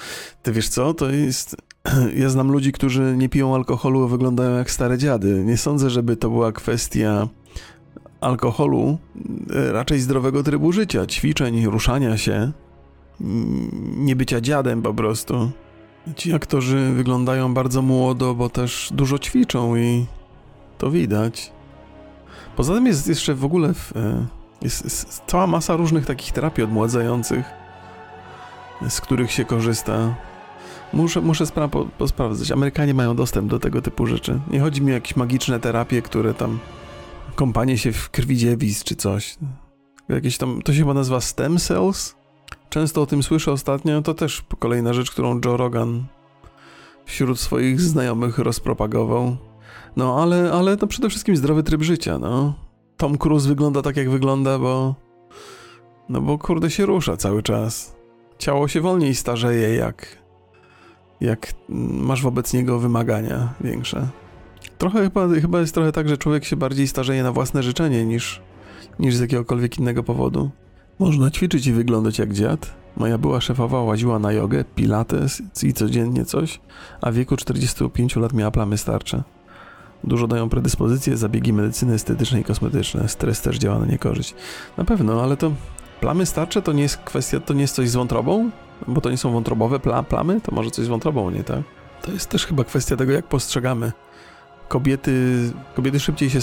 Ty 0.43 0.51
wiesz 0.51 0.69
co, 0.69 0.93
to 0.93 1.09
jest... 1.09 1.55
Ja 2.15 2.29
znam 2.29 2.51
ludzi, 2.51 2.71
którzy 2.71 3.13
nie 3.17 3.29
piją 3.29 3.55
alkoholu, 3.55 4.03
a 4.03 4.07
wyglądają 4.07 4.57
jak 4.57 4.71
stare 4.71 4.97
dziady. 4.97 5.43
Nie 5.45 5.57
sądzę, 5.57 5.89
żeby 5.89 6.17
to 6.17 6.29
była 6.29 6.51
kwestia 6.51 7.27
alkoholu, 8.25 8.97
raczej 9.71 9.99
zdrowego 9.99 10.43
trybu 10.43 10.71
życia, 10.71 11.05
ćwiczeń, 11.05 11.65
ruszania 11.65 12.17
się, 12.17 12.51
nie 13.97 14.15
bycia 14.15 14.41
dziadem 14.41 14.81
po 14.81 14.93
prostu. 14.93 15.51
Ci 16.15 16.33
aktorzy 16.33 16.91
wyglądają 16.95 17.53
bardzo 17.53 17.81
młodo, 17.81 18.35
bo 18.35 18.49
też 18.49 18.89
dużo 18.93 19.19
ćwiczą 19.19 19.75
i 19.75 20.05
to 20.77 20.91
widać. 20.91 21.51
Poza 22.55 22.73
tym 22.73 22.85
jest 22.85 23.07
jeszcze 23.07 23.35
w 23.35 23.45
ogóle 23.45 23.73
w, 23.73 23.93
e, 23.95 24.25
jest, 24.61 24.83
jest, 24.83 25.23
cała 25.27 25.47
masa 25.47 25.75
różnych 25.75 26.05
takich 26.05 26.31
terapii 26.31 26.63
odmładzających, 26.63 27.45
z 28.89 29.01
których 29.01 29.31
się 29.31 29.45
korzysta. 29.45 30.15
Muszę, 30.93 31.21
muszę 31.21 31.45
spra 31.45 31.67
po, 31.67 31.85
posprawdzać. 31.85 32.51
Amerykanie 32.51 32.93
mają 32.93 33.15
dostęp 33.15 33.49
do 33.49 33.59
tego 33.59 33.81
typu 33.81 34.05
rzeczy. 34.05 34.39
Nie 34.51 34.59
chodzi 34.59 34.81
mi 34.81 34.91
o 34.91 34.93
jakieś 34.93 35.15
magiczne 35.15 35.59
terapie, 35.59 36.01
które 36.01 36.33
tam 36.33 36.59
kąpanie 37.35 37.77
się 37.77 37.91
w 37.91 38.09
krwi 38.09 38.37
dziewic 38.37 38.83
czy 38.83 38.95
coś. 38.95 39.37
Jakieś 40.09 40.37
tam, 40.37 40.61
to 40.61 40.73
się 40.73 40.79
chyba 40.79 40.93
nazywa 40.93 41.21
stem 41.21 41.57
cells? 41.57 42.15
Często 42.69 43.01
o 43.01 43.05
tym 43.05 43.23
słyszę 43.23 43.51
ostatnio, 43.51 44.01
to 44.01 44.13
też 44.13 44.43
kolejna 44.59 44.93
rzecz, 44.93 45.11
którą 45.11 45.41
Joe 45.45 45.57
Rogan 45.57 46.03
wśród 47.05 47.39
swoich 47.39 47.81
znajomych 47.81 48.39
rozpropagował. 48.39 49.37
No 49.95 50.21
ale, 50.21 50.51
ale 50.51 50.77
to 50.77 50.87
przede 50.87 51.09
wszystkim 51.09 51.37
zdrowy 51.37 51.63
tryb 51.63 51.81
życia, 51.81 52.19
no. 52.19 52.53
Tom 52.97 53.17
Cruise 53.17 53.47
wygląda 53.47 53.81
tak 53.81 53.97
jak 53.97 54.09
wygląda, 54.09 54.59
bo... 54.59 54.95
No 56.09 56.21
bo 56.21 56.37
kurde 56.37 56.69
się 56.69 56.85
rusza 56.85 57.17
cały 57.17 57.43
czas. 57.43 57.95
Ciało 58.37 58.67
się 58.67 58.81
wolniej 58.81 59.15
starzeje, 59.15 59.75
jak... 59.75 60.25
Jak 61.21 61.53
masz 61.69 62.21
wobec 62.21 62.53
niego 62.53 62.79
wymagania 62.79 63.53
większe. 63.61 64.07
Trochę 64.77 65.03
chyba, 65.03 65.27
chyba 65.41 65.59
jest 65.59 65.73
trochę 65.73 65.91
tak, 65.91 66.09
że 66.09 66.17
człowiek 66.17 66.45
się 66.45 66.55
bardziej 66.55 66.87
starzeje 66.87 67.23
na 67.23 67.31
własne 67.31 67.63
życzenie 67.63 68.05
niż, 68.05 68.41
niż 68.99 69.15
z 69.15 69.19
jakiegokolwiek 69.19 69.77
innego 69.77 70.03
powodu. 70.03 70.49
Można 70.99 71.31
ćwiczyć 71.31 71.67
i 71.67 71.73
wyglądać 71.73 72.19
jak 72.19 72.33
dziad. 72.33 72.73
Moja 72.97 73.17
była 73.17 73.41
szefowa 73.41 73.81
łaziła 73.81 74.19
na 74.19 74.31
jogę, 74.31 74.63
pilates 74.75 75.41
i 75.63 75.73
codziennie 75.73 76.25
coś, 76.25 76.59
a 77.01 77.11
w 77.11 77.13
wieku 77.13 77.37
45 77.37 78.15
lat 78.15 78.33
miała 78.33 78.51
plamy 78.51 78.77
starcze. 78.77 79.23
Dużo 80.03 80.27
dają 80.27 80.49
predyspozycje, 80.49 81.17
zabiegi 81.17 81.53
medycyny 81.53 81.93
estetycznej 81.93 82.41
i 82.41 82.45
kosmetyczne. 82.45 83.09
Stres 83.09 83.41
też 83.41 83.57
działa 83.57 83.79
na 83.79 83.85
niekorzyść. 83.85 84.35
Na 84.77 84.85
pewno, 84.85 85.23
ale 85.23 85.37
to 85.37 85.51
plamy 86.01 86.25
starcze 86.25 86.61
to 86.61 86.73
nie 86.73 86.83
jest 86.83 86.97
kwestia, 86.97 87.39
to 87.39 87.53
nie 87.53 87.61
jest 87.61 87.75
coś 87.75 87.89
z 87.89 87.95
wątrobą? 87.95 88.49
Bo 88.87 89.01
to 89.01 89.11
nie 89.11 89.17
są 89.17 89.31
wątrobowe 89.31 89.79
pla 89.79 90.03
plamy? 90.03 90.41
To 90.41 90.55
może 90.55 90.71
coś 90.71 90.85
z 90.85 90.87
wątrobą, 90.87 91.29
nie 91.29 91.43
tak? 91.43 91.61
To 92.01 92.11
jest 92.11 92.29
też 92.29 92.45
chyba 92.45 92.63
kwestia 92.63 92.95
tego, 92.95 93.11
jak 93.11 93.27
postrzegamy. 93.27 93.91
Kobiety, 94.67 95.51
kobiety 95.75 95.99
szybciej 95.99 96.29
się 96.29 96.41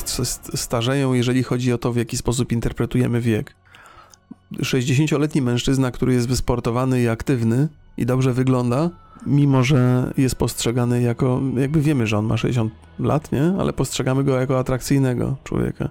starzeją, 0.55 1.13
jeżeli 1.13 1.43
chodzi 1.43 1.73
o 1.73 1.79
to, 1.79 1.93
w 1.93 1.97
jaki 1.97 2.17
sposób 2.17 2.53
interpretujemy 2.53 3.21
wiek. 3.21 3.55
60-letni 4.53 5.43
mężczyzna, 5.43 5.91
który 5.91 6.15
jest 6.15 6.29
wysportowany 6.29 7.03
i 7.03 7.09
aktywny 7.09 7.69
i 7.97 8.07
dobrze 8.07 8.33
wygląda, 8.33 8.91
mimo 9.27 9.65
że 9.65 10.13
jest 10.17 10.35
postrzegany 10.37 11.03
jako, 11.03 11.41
jakby 11.57 11.81
wiemy, 11.81 12.07
że 12.07 12.19
on 12.19 12.27
ma 12.27 12.37
60 12.37 12.73
lat, 12.99 13.33
nie? 13.33 13.55
Ale 13.59 13.73
postrzegamy 13.73 14.25
go 14.25 14.41
jako 14.41 14.59
atrakcyjnego 14.59 15.37
człowieka. 15.45 15.89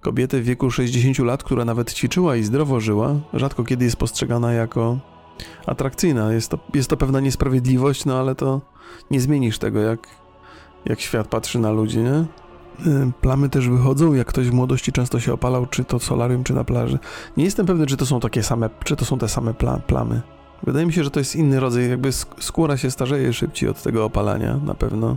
Kobietę 0.00 0.40
w 0.40 0.44
wieku 0.44 0.70
60 0.70 1.18
lat, 1.18 1.42
która 1.42 1.64
nawet 1.64 1.92
ćwiczyła 1.92 2.36
i 2.36 2.42
zdrowo 2.42 2.80
żyła, 2.80 3.20
rzadko 3.34 3.64
kiedy 3.64 3.84
jest 3.84 3.96
postrzegana 3.96 4.52
jako 4.52 4.98
atrakcyjna. 5.66 6.32
Jest 6.32 6.48
to, 6.48 6.58
jest 6.74 6.90
to 6.90 6.96
pewna 6.96 7.20
niesprawiedliwość, 7.20 8.04
no 8.04 8.18
ale 8.18 8.34
to 8.34 8.60
nie 9.10 9.20
zmienisz 9.20 9.58
tego, 9.58 9.80
jak, 9.80 10.08
jak 10.86 11.00
świat 11.00 11.28
patrzy 11.28 11.58
na 11.58 11.70
ludzi, 11.70 11.98
nie? 11.98 12.24
Y, 12.86 13.12
plamy 13.20 13.48
też 13.48 13.68
wychodzą, 13.68 14.14
jak 14.14 14.26
ktoś 14.26 14.48
w 14.48 14.52
młodości 14.52 14.92
często 14.92 15.20
się 15.20 15.32
opalał, 15.32 15.66
czy 15.66 15.84
to 15.84 15.98
solarium, 15.98 16.44
czy 16.44 16.54
na 16.54 16.64
plaży. 16.64 16.98
Nie 17.36 17.44
jestem 17.44 17.66
pewny, 17.66 17.86
czy 17.86 17.96
to 17.96 18.06
są 18.06 18.20
takie 18.20 18.42
same, 18.42 18.70
czy 18.84 18.96
to 18.96 19.04
są 19.04 19.18
te 19.18 19.28
same 19.28 19.54
pla 19.54 19.80
plamy. 19.86 20.22
Wydaje 20.62 20.86
mi 20.86 20.92
się, 20.92 21.04
że 21.04 21.10
to 21.10 21.20
jest 21.20 21.36
inny 21.36 21.60
rodzaj, 21.60 21.90
jakby 21.90 22.12
skóra 22.40 22.76
się 22.76 22.90
starzeje 22.90 23.32
szybciej 23.32 23.68
od 23.68 23.82
tego 23.82 24.04
opalania, 24.04 24.56
na 24.56 24.74
pewno. 24.74 25.16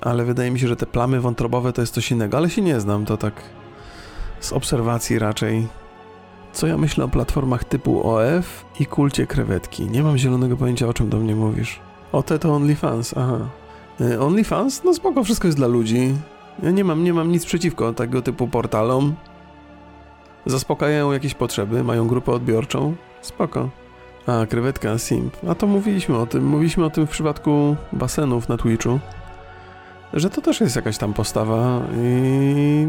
Ale 0.00 0.24
wydaje 0.24 0.50
mi 0.50 0.60
się, 0.60 0.68
że 0.68 0.76
te 0.76 0.86
plamy 0.86 1.20
wątrobowe 1.20 1.72
to 1.72 1.80
jest 1.80 1.94
coś 1.94 2.10
innego, 2.10 2.36
ale 2.36 2.50
się 2.50 2.62
nie 2.62 2.80
znam, 2.80 3.04
to 3.04 3.16
tak 3.16 3.34
z 4.40 4.52
obserwacji 4.52 5.18
raczej. 5.18 5.66
Co 6.52 6.66
ja 6.66 6.78
myślę 6.78 7.04
o 7.04 7.08
platformach 7.08 7.64
typu 7.64 8.10
OF 8.10 8.64
i 8.80 8.86
kulcie 8.86 9.26
krewetki? 9.26 9.90
Nie 9.90 10.02
mam 10.02 10.18
zielonego 10.18 10.56
pojęcia, 10.56 10.88
o 10.88 10.94
czym 10.94 11.08
do 11.08 11.16
mnie 11.16 11.34
mówisz. 11.34 11.80
O 12.12 12.22
te 12.22 12.38
to 12.38 12.54
OnlyFans, 12.54 13.14
aha. 13.16 13.38
Y, 14.00 14.20
OnlyFans? 14.20 14.84
No 14.84 14.94
spoko, 14.94 15.24
wszystko 15.24 15.48
jest 15.48 15.58
dla 15.58 15.66
ludzi. 15.66 16.14
Ja 16.62 16.70
nie 16.70 16.84
mam, 16.84 17.04
nie 17.04 17.14
mam 17.14 17.32
nic 17.32 17.46
przeciwko 17.46 17.92
tego 17.92 18.22
typu 18.22 18.48
portalom. 18.48 19.14
Zaspokajają 20.46 21.12
jakieś 21.12 21.34
potrzeby, 21.34 21.84
mają 21.84 22.08
grupę 22.08 22.32
odbiorczą. 22.32 22.94
Spoko. 23.22 23.68
A, 24.26 24.46
krewetka, 24.46 24.98
simp. 24.98 25.36
A 25.48 25.54
to 25.54 25.66
mówiliśmy 25.66 26.16
o 26.16 26.26
tym. 26.26 26.46
Mówiliśmy 26.46 26.84
o 26.84 26.90
tym 26.90 27.06
w 27.06 27.10
przypadku 27.10 27.76
basenów 27.92 28.48
na 28.48 28.56
Twitchu. 28.56 28.98
Że 30.12 30.30
to 30.30 30.40
też 30.40 30.60
jest 30.60 30.76
jakaś 30.76 30.98
tam 30.98 31.14
postawa 31.14 31.82
i... 31.96 32.86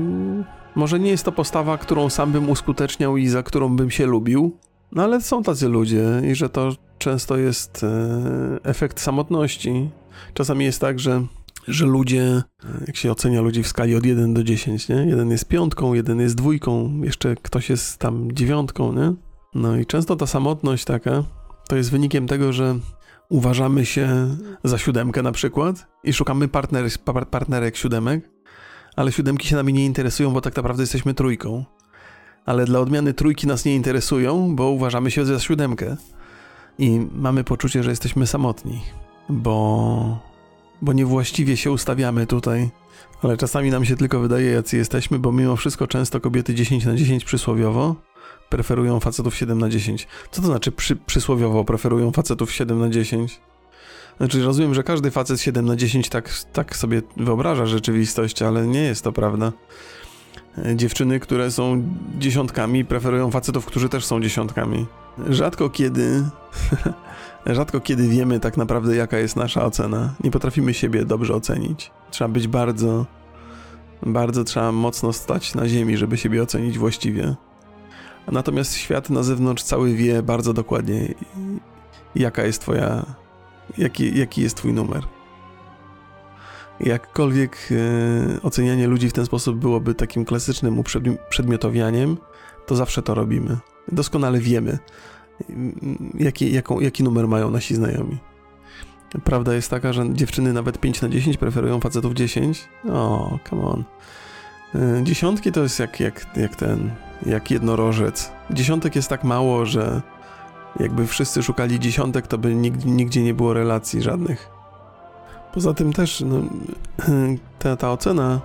Może 0.75 0.99
nie 0.99 1.11
jest 1.11 1.25
to 1.25 1.31
postawa, 1.31 1.77
którą 1.77 2.09
sam 2.09 2.31
bym 2.31 2.49
uskuteczniał 2.49 3.17
i 3.17 3.27
za 3.27 3.43
którą 3.43 3.75
bym 3.75 3.91
się 3.91 4.05
lubił, 4.05 4.57
no 4.91 5.03
ale 5.03 5.21
są 5.21 5.43
tacy 5.43 5.67
ludzie 5.67 6.05
i 6.31 6.35
że 6.35 6.49
to 6.49 6.71
często 6.97 7.37
jest 7.37 7.83
e, 7.83 8.69
efekt 8.69 8.99
samotności. 8.99 9.89
Czasami 10.33 10.65
jest 10.65 10.81
tak, 10.81 10.99
że 10.99 11.23
że 11.67 11.85
ludzie, 11.85 12.43
jak 12.87 12.95
się 12.95 13.11
ocenia 13.11 13.41
ludzi 13.41 13.63
w 13.63 13.67
skali 13.67 13.95
od 13.95 14.05
1 14.05 14.33
do 14.33 14.43
10, 14.43 14.89
nie? 14.89 14.95
Jeden 14.95 15.31
jest 15.31 15.47
piątką, 15.47 15.93
jeden 15.93 16.19
jest 16.19 16.35
dwójką, 16.35 17.01
jeszcze 17.03 17.35
ktoś 17.35 17.69
jest 17.69 17.97
tam 17.97 18.31
dziewiątką, 18.31 18.93
nie? 18.93 19.13
No 19.55 19.77
i 19.77 19.85
często 19.85 20.15
ta 20.15 20.27
samotność 20.27 20.85
taka 20.85 21.23
to 21.67 21.75
jest 21.75 21.91
wynikiem 21.91 22.27
tego, 22.27 22.53
że 22.53 22.75
uważamy 23.29 23.85
się 23.85 24.35
za 24.63 24.77
siódemkę 24.77 25.21
na 25.21 25.31
przykład 25.31 25.87
i 26.03 26.13
szukamy 26.13 26.47
partner, 26.47 26.85
partnerek 27.31 27.77
siódemek, 27.77 28.29
ale 28.95 29.11
siódemki 29.11 29.47
się 29.47 29.55
nami 29.55 29.73
nie 29.73 29.85
interesują, 29.85 30.31
bo 30.31 30.41
tak 30.41 30.55
naprawdę 30.55 30.83
jesteśmy 30.83 31.13
trójką. 31.13 31.65
Ale 32.45 32.65
dla 32.65 32.79
odmiany 32.79 33.13
trójki 33.13 33.47
nas 33.47 33.65
nie 33.65 33.75
interesują, 33.75 34.55
bo 34.55 34.69
uważamy 34.69 35.11
się 35.11 35.25
za 35.25 35.39
siódemkę. 35.39 35.97
I 36.79 37.07
mamy 37.13 37.43
poczucie, 37.43 37.83
że 37.83 37.89
jesteśmy 37.89 38.27
samotni, 38.27 38.81
bo 39.29 40.29
bo 40.81 40.93
niewłaściwie 40.93 41.57
się 41.57 41.71
ustawiamy 41.71 42.27
tutaj. 42.27 42.69
Ale 43.23 43.37
czasami 43.37 43.69
nam 43.69 43.85
się 43.85 43.95
tylko 43.95 44.19
wydaje, 44.19 44.51
jacy 44.51 44.77
jesteśmy, 44.77 45.19
bo 45.19 45.31
mimo 45.31 45.55
wszystko 45.55 45.87
często 45.87 46.21
kobiety 46.21 46.55
10 46.55 46.85
na 46.85 46.95
10 46.95 47.25
przysłowiowo 47.25 47.95
preferują 48.49 48.99
facetów 48.99 49.35
7 49.35 49.59
na 49.59 49.69
10. 49.69 50.07
Co 50.31 50.41
to 50.41 50.47
znaczy 50.47 50.71
przy, 50.71 50.95
przysłowiowo 50.95 51.63
preferują 51.65 52.11
facetów 52.11 52.51
7 52.51 52.79
na 52.79 52.89
10? 52.89 53.39
Znaczy 54.17 54.43
rozumiem, 54.43 54.73
że 54.73 54.83
każdy 54.83 55.11
facet 55.11 55.41
7 55.41 55.65
na 55.65 55.75
10 55.75 56.09
tak, 56.09 56.29
tak 56.53 56.75
sobie 56.75 57.01
wyobraża 57.17 57.65
rzeczywistość, 57.65 58.41
ale 58.41 58.67
nie 58.67 58.81
jest 58.81 59.03
to 59.03 59.11
prawda. 59.11 59.51
Dziewczyny, 60.75 61.19
które 61.19 61.51
są 61.51 61.83
dziesiątkami, 62.19 62.85
preferują 62.85 63.31
facetów, 63.31 63.65
którzy 63.65 63.89
też 63.89 64.05
są 64.05 64.21
dziesiątkami. 64.21 64.85
Rzadko 65.29 65.69
kiedy 65.69 66.23
Rzadko 67.45 67.79
kiedy 67.79 68.07
wiemy 68.07 68.39
tak 68.39 68.57
naprawdę, 68.57 68.95
jaka 68.95 69.17
jest 69.17 69.35
nasza 69.35 69.65
ocena. 69.65 70.13
Nie 70.23 70.31
potrafimy 70.31 70.73
siebie 70.73 71.05
dobrze 71.05 71.33
ocenić. 71.33 71.91
Trzeba 72.11 72.27
być 72.27 72.47
bardzo, 72.47 73.05
bardzo 74.05 74.43
trzeba 74.43 74.71
mocno 74.71 75.13
stać 75.13 75.55
na 75.55 75.67
ziemi, 75.67 75.97
żeby 75.97 76.17
siebie 76.17 76.43
ocenić 76.43 76.77
właściwie. 76.77 77.35
Natomiast 78.31 78.75
świat 78.75 79.09
na 79.09 79.23
zewnątrz 79.23 79.63
cały 79.63 79.93
wie 79.93 80.23
bardzo 80.23 80.53
dokładnie, 80.53 81.13
jaka 82.15 82.43
jest 82.43 82.61
twoja, 82.61 83.05
jaki, 83.77 84.19
jaki 84.19 84.41
jest 84.41 84.57
twój 84.57 84.73
numer. 84.73 85.03
Jakkolwiek 86.79 87.57
e, 87.71 88.41
ocenianie 88.41 88.87
ludzi 88.87 89.09
w 89.09 89.13
ten 89.13 89.25
sposób 89.25 89.57
byłoby 89.57 89.95
takim 89.95 90.25
klasycznym 90.25 90.79
uprzedmiotowianiem, 90.79 92.17
to 92.65 92.75
zawsze 92.75 93.01
to 93.01 93.13
robimy. 93.13 93.57
Doskonale 93.91 94.39
wiemy, 94.39 94.79
jaki, 96.19 96.53
jaką, 96.53 96.79
jaki 96.79 97.03
numer 97.03 97.27
mają 97.27 97.51
nasi 97.51 97.75
znajomi. 97.75 98.17
Prawda 99.23 99.53
jest 99.53 99.69
taka, 99.69 99.93
że 99.93 100.13
dziewczyny 100.13 100.53
nawet 100.53 100.79
5 100.79 101.01
na 101.01 101.09
10 101.09 101.37
preferują 101.37 101.79
facetów 101.79 102.13
10. 102.13 102.69
O, 102.89 103.39
come 103.49 103.63
on. 103.63 103.83
Y, 104.75 105.03
dziesiątki 105.03 105.51
to 105.51 105.63
jest 105.63 105.79
jak, 105.79 105.99
jak, 105.99 106.25
jak 106.35 106.55
ten, 106.55 106.91
jak 107.25 107.51
jednorożec. 107.51 108.31
Dziesiątek 108.51 108.95
jest 108.95 109.09
tak 109.09 109.23
mało, 109.23 109.65
że 109.65 110.01
jakby 110.79 111.07
wszyscy 111.07 111.43
szukali 111.43 111.79
dziesiątek, 111.79 112.27
to 112.27 112.37
by 112.37 112.55
nigdzie, 112.55 112.89
nigdzie 112.89 113.23
nie 113.23 113.33
było 113.33 113.53
relacji 113.53 114.01
żadnych. 114.01 114.49
Poza 115.53 115.73
tym 115.73 115.93
też 115.93 116.23
no, 116.25 116.41
ta, 117.59 117.75
ta 117.75 117.91
ocena 117.91 118.41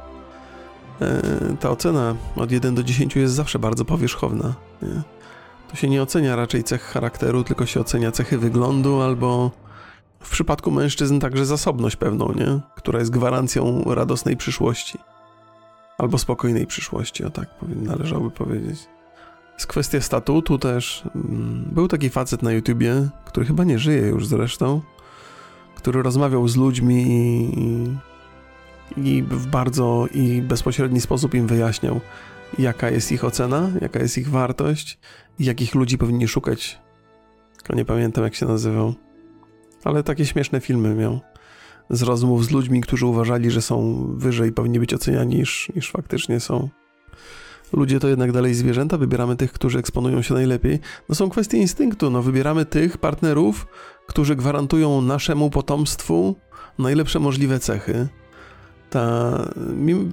y, 1.03 1.57
ta 1.57 1.71
ocena 1.71 2.15
od 2.37 2.53
1 2.53 2.75
do 2.75 2.83
10 2.83 3.17
jest 3.17 3.35
zawsze 3.35 3.59
bardzo 3.59 3.85
powierzchowna. 3.85 4.55
Nie? 4.83 5.03
To 5.75 5.79
się 5.79 5.89
nie 5.89 6.03
ocenia 6.03 6.37
raczej 6.37 6.65
cech 6.65 6.83
charakteru, 6.83 7.45
tylko 7.45 7.67
się 7.67 7.81
ocenia 7.81 8.13
cechy 8.13 8.39
wyglądu 8.39 9.01
albo 9.01 9.51
w 10.21 10.31
przypadku 10.31 10.71
mężczyzn 10.71 11.19
także 11.19 11.47
zasobność 11.47 11.97
pewną, 11.97 12.33
nie? 12.33 12.61
Która 12.77 12.99
jest 12.99 13.11
gwarancją 13.11 13.85
radosnej 13.87 14.37
przyszłości. 14.37 14.99
Albo 15.99 16.19
spokojnej 16.19 16.67
przyszłości, 16.67 17.25
o 17.25 17.31
tak 17.31 17.49
należałoby 17.63 18.31
powiedzieć. 18.31 18.89
Z 19.57 19.67
kwestia 19.67 20.01
statutu 20.01 20.59
też. 20.59 21.03
Mm, 21.15 21.69
był 21.73 21.89
taki 21.89 22.11
facet 22.11 22.43
na 22.43 22.53
YouTubie, 22.53 23.09
który 23.25 23.47
chyba 23.47 23.65
nie 23.65 23.79
żyje 23.79 24.03
już 24.03 24.27
zresztą, 24.27 24.81
który 25.75 26.03
rozmawiał 26.03 26.49
z 26.49 26.57
ludźmi 26.57 27.05
i, 27.09 27.89
i 28.97 29.23
w 29.23 29.47
bardzo 29.47 30.07
i 30.15 30.43
bezpośredni 30.43 31.01
sposób 31.01 31.35
im 31.35 31.47
wyjaśniał, 31.47 32.01
jaka 32.59 32.91
jest 32.91 33.13
ich 33.13 33.25
ocena, 33.25 33.71
jaka 33.81 33.99
jest 33.99 34.19
ich 34.19 34.31
wartość 34.31 34.99
jakich 35.39 35.75
ludzi 35.75 35.99
powinni 35.99 36.29
szukać. 36.29 36.79
Tylko 37.57 37.75
nie 37.75 37.85
pamiętam, 37.85 38.25
jak 38.25 38.35
się 38.35 38.47
nazywał. 38.47 38.95
Ale 39.85 40.03
takie 40.03 40.27
śmieszne 40.27 40.61
filmy 40.61 40.95
miał. 40.95 41.21
Z 41.91 42.03
rozmów 42.03 42.45
z 42.45 42.51
ludźmi, 42.51 42.81
którzy 42.81 43.07
uważali, 43.07 43.51
że 43.51 43.63
są 43.63 44.07
wyżej, 44.17 44.53
powinni 44.53 44.81
być 44.81 44.95
oceniani 44.95 45.37
niż, 45.37 45.73
niż 45.77 45.91
faktycznie 45.91 46.41
są. 46.41 46.69
ludzie 47.73 48.01
to 48.01 48.09
jednak 48.09 48.33
dalej 48.33 48.55
zwierzęta, 48.55 48.99
wybieramy 48.99 49.37
tych, 49.37 49.53
którzy 49.53 49.79
eksponują 49.79 50.23
się 50.23 50.35
najlepiej. 50.35 50.79
No 51.09 51.15
są 51.15 51.31
kwestie 51.31 51.59
instynktu, 51.59 52.11
no 52.11 52.23
wybieramy 52.23 52.65
tych 52.65 52.99
partnerów, 52.99 53.67
którzy 54.07 54.37
gwarantują 54.37 55.03
naszemu 55.03 55.51
potomstwu 55.51 56.37
najlepsze 56.79 57.19
możliwe 57.21 57.59
cechy. 57.59 58.09
Ta, 58.91 59.39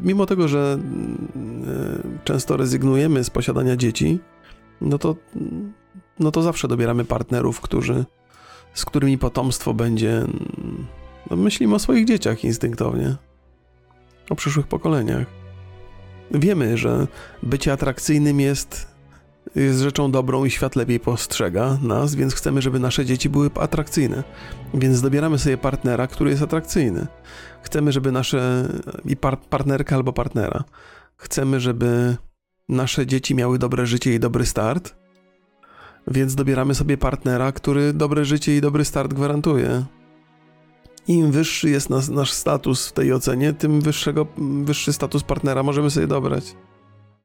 mimo 0.04 0.26
tego, 0.26 0.48
że 0.48 0.80
e, 0.80 2.24
często 2.24 2.58
rezygnujemy 2.58 3.24
z 3.24 3.30
posiadania 3.30 3.76
dzieci, 3.76 4.20
no 4.82 4.98
to, 4.98 5.16
no 6.20 6.32
to 6.32 6.42
zawsze 6.42 6.68
dobieramy 6.68 7.06
partnerów, 7.06 7.62
którzy, 7.62 8.06
z 8.74 8.86
którymi 8.86 9.18
potomstwo 9.18 9.74
będzie. 9.74 10.24
No 11.30 11.38
myślimy 11.38 11.76
o 11.76 11.80
swoich 11.80 12.06
dzieciach 12.06 12.44
instynktownie, 12.44 13.16
o 14.30 14.36
przyszłych 14.36 14.68
pokoleniach. 14.68 15.28
Wiemy, 16.32 16.78
że 16.78 17.08
bycie 17.44 17.74
atrakcyjnym 17.74 18.40
jest, 18.40 18.88
jest 19.56 19.80
rzeczą 19.80 20.12
dobrą 20.12 20.46
i 20.46 20.52
świat 20.52 20.76
lepiej 20.76 21.00
postrzega 21.00 21.78
nas, 21.82 22.16
więc 22.16 22.34
chcemy, 22.34 22.62
żeby 22.62 22.80
nasze 22.80 23.06
dzieci 23.06 23.30
były 23.30 23.50
atrakcyjne. 23.60 24.24
Więc 24.74 25.02
dobieramy 25.02 25.40
sobie 25.40 25.58
partnera, 25.58 26.08
który 26.08 26.32
jest 26.32 26.44
atrakcyjny. 26.44 27.08
Chcemy, 27.62 27.92
żeby 27.92 28.12
nasze 28.12 28.70
i 29.06 29.18
par, 29.18 29.40
partnerka 29.40 29.96
albo 29.96 30.14
partnera. 30.14 30.64
Chcemy, 31.18 31.60
żeby 31.60 32.18
nasze 32.72 33.08
dzieci 33.08 33.36
miały 33.36 33.60
dobre 33.60 33.86
życie 33.86 34.16
i 34.16 34.20
dobry 34.20 34.46
start. 34.46 34.96
Więc 36.08 36.36
dobieramy 36.36 36.76
sobie 36.76 36.98
partnera, 36.98 37.52
który 37.52 37.94
dobre 37.94 38.26
życie 38.26 38.58
i 38.58 38.62
dobry 38.62 38.86
start 38.86 39.14
gwarantuje. 39.14 39.86
Im 41.08 41.32
wyższy 41.32 41.70
jest 41.70 41.90
nas, 41.90 42.10
nasz 42.10 42.32
status 42.32 42.88
w 42.88 42.94
tej 42.94 43.14
ocenie, 43.14 43.54
tym 43.54 43.82
wyższego, 43.82 44.28
wyższy 44.64 44.94
status 44.94 45.24
partnera 45.24 45.64
możemy 45.64 45.90
sobie 45.90 46.08
dobrać. 46.08 46.56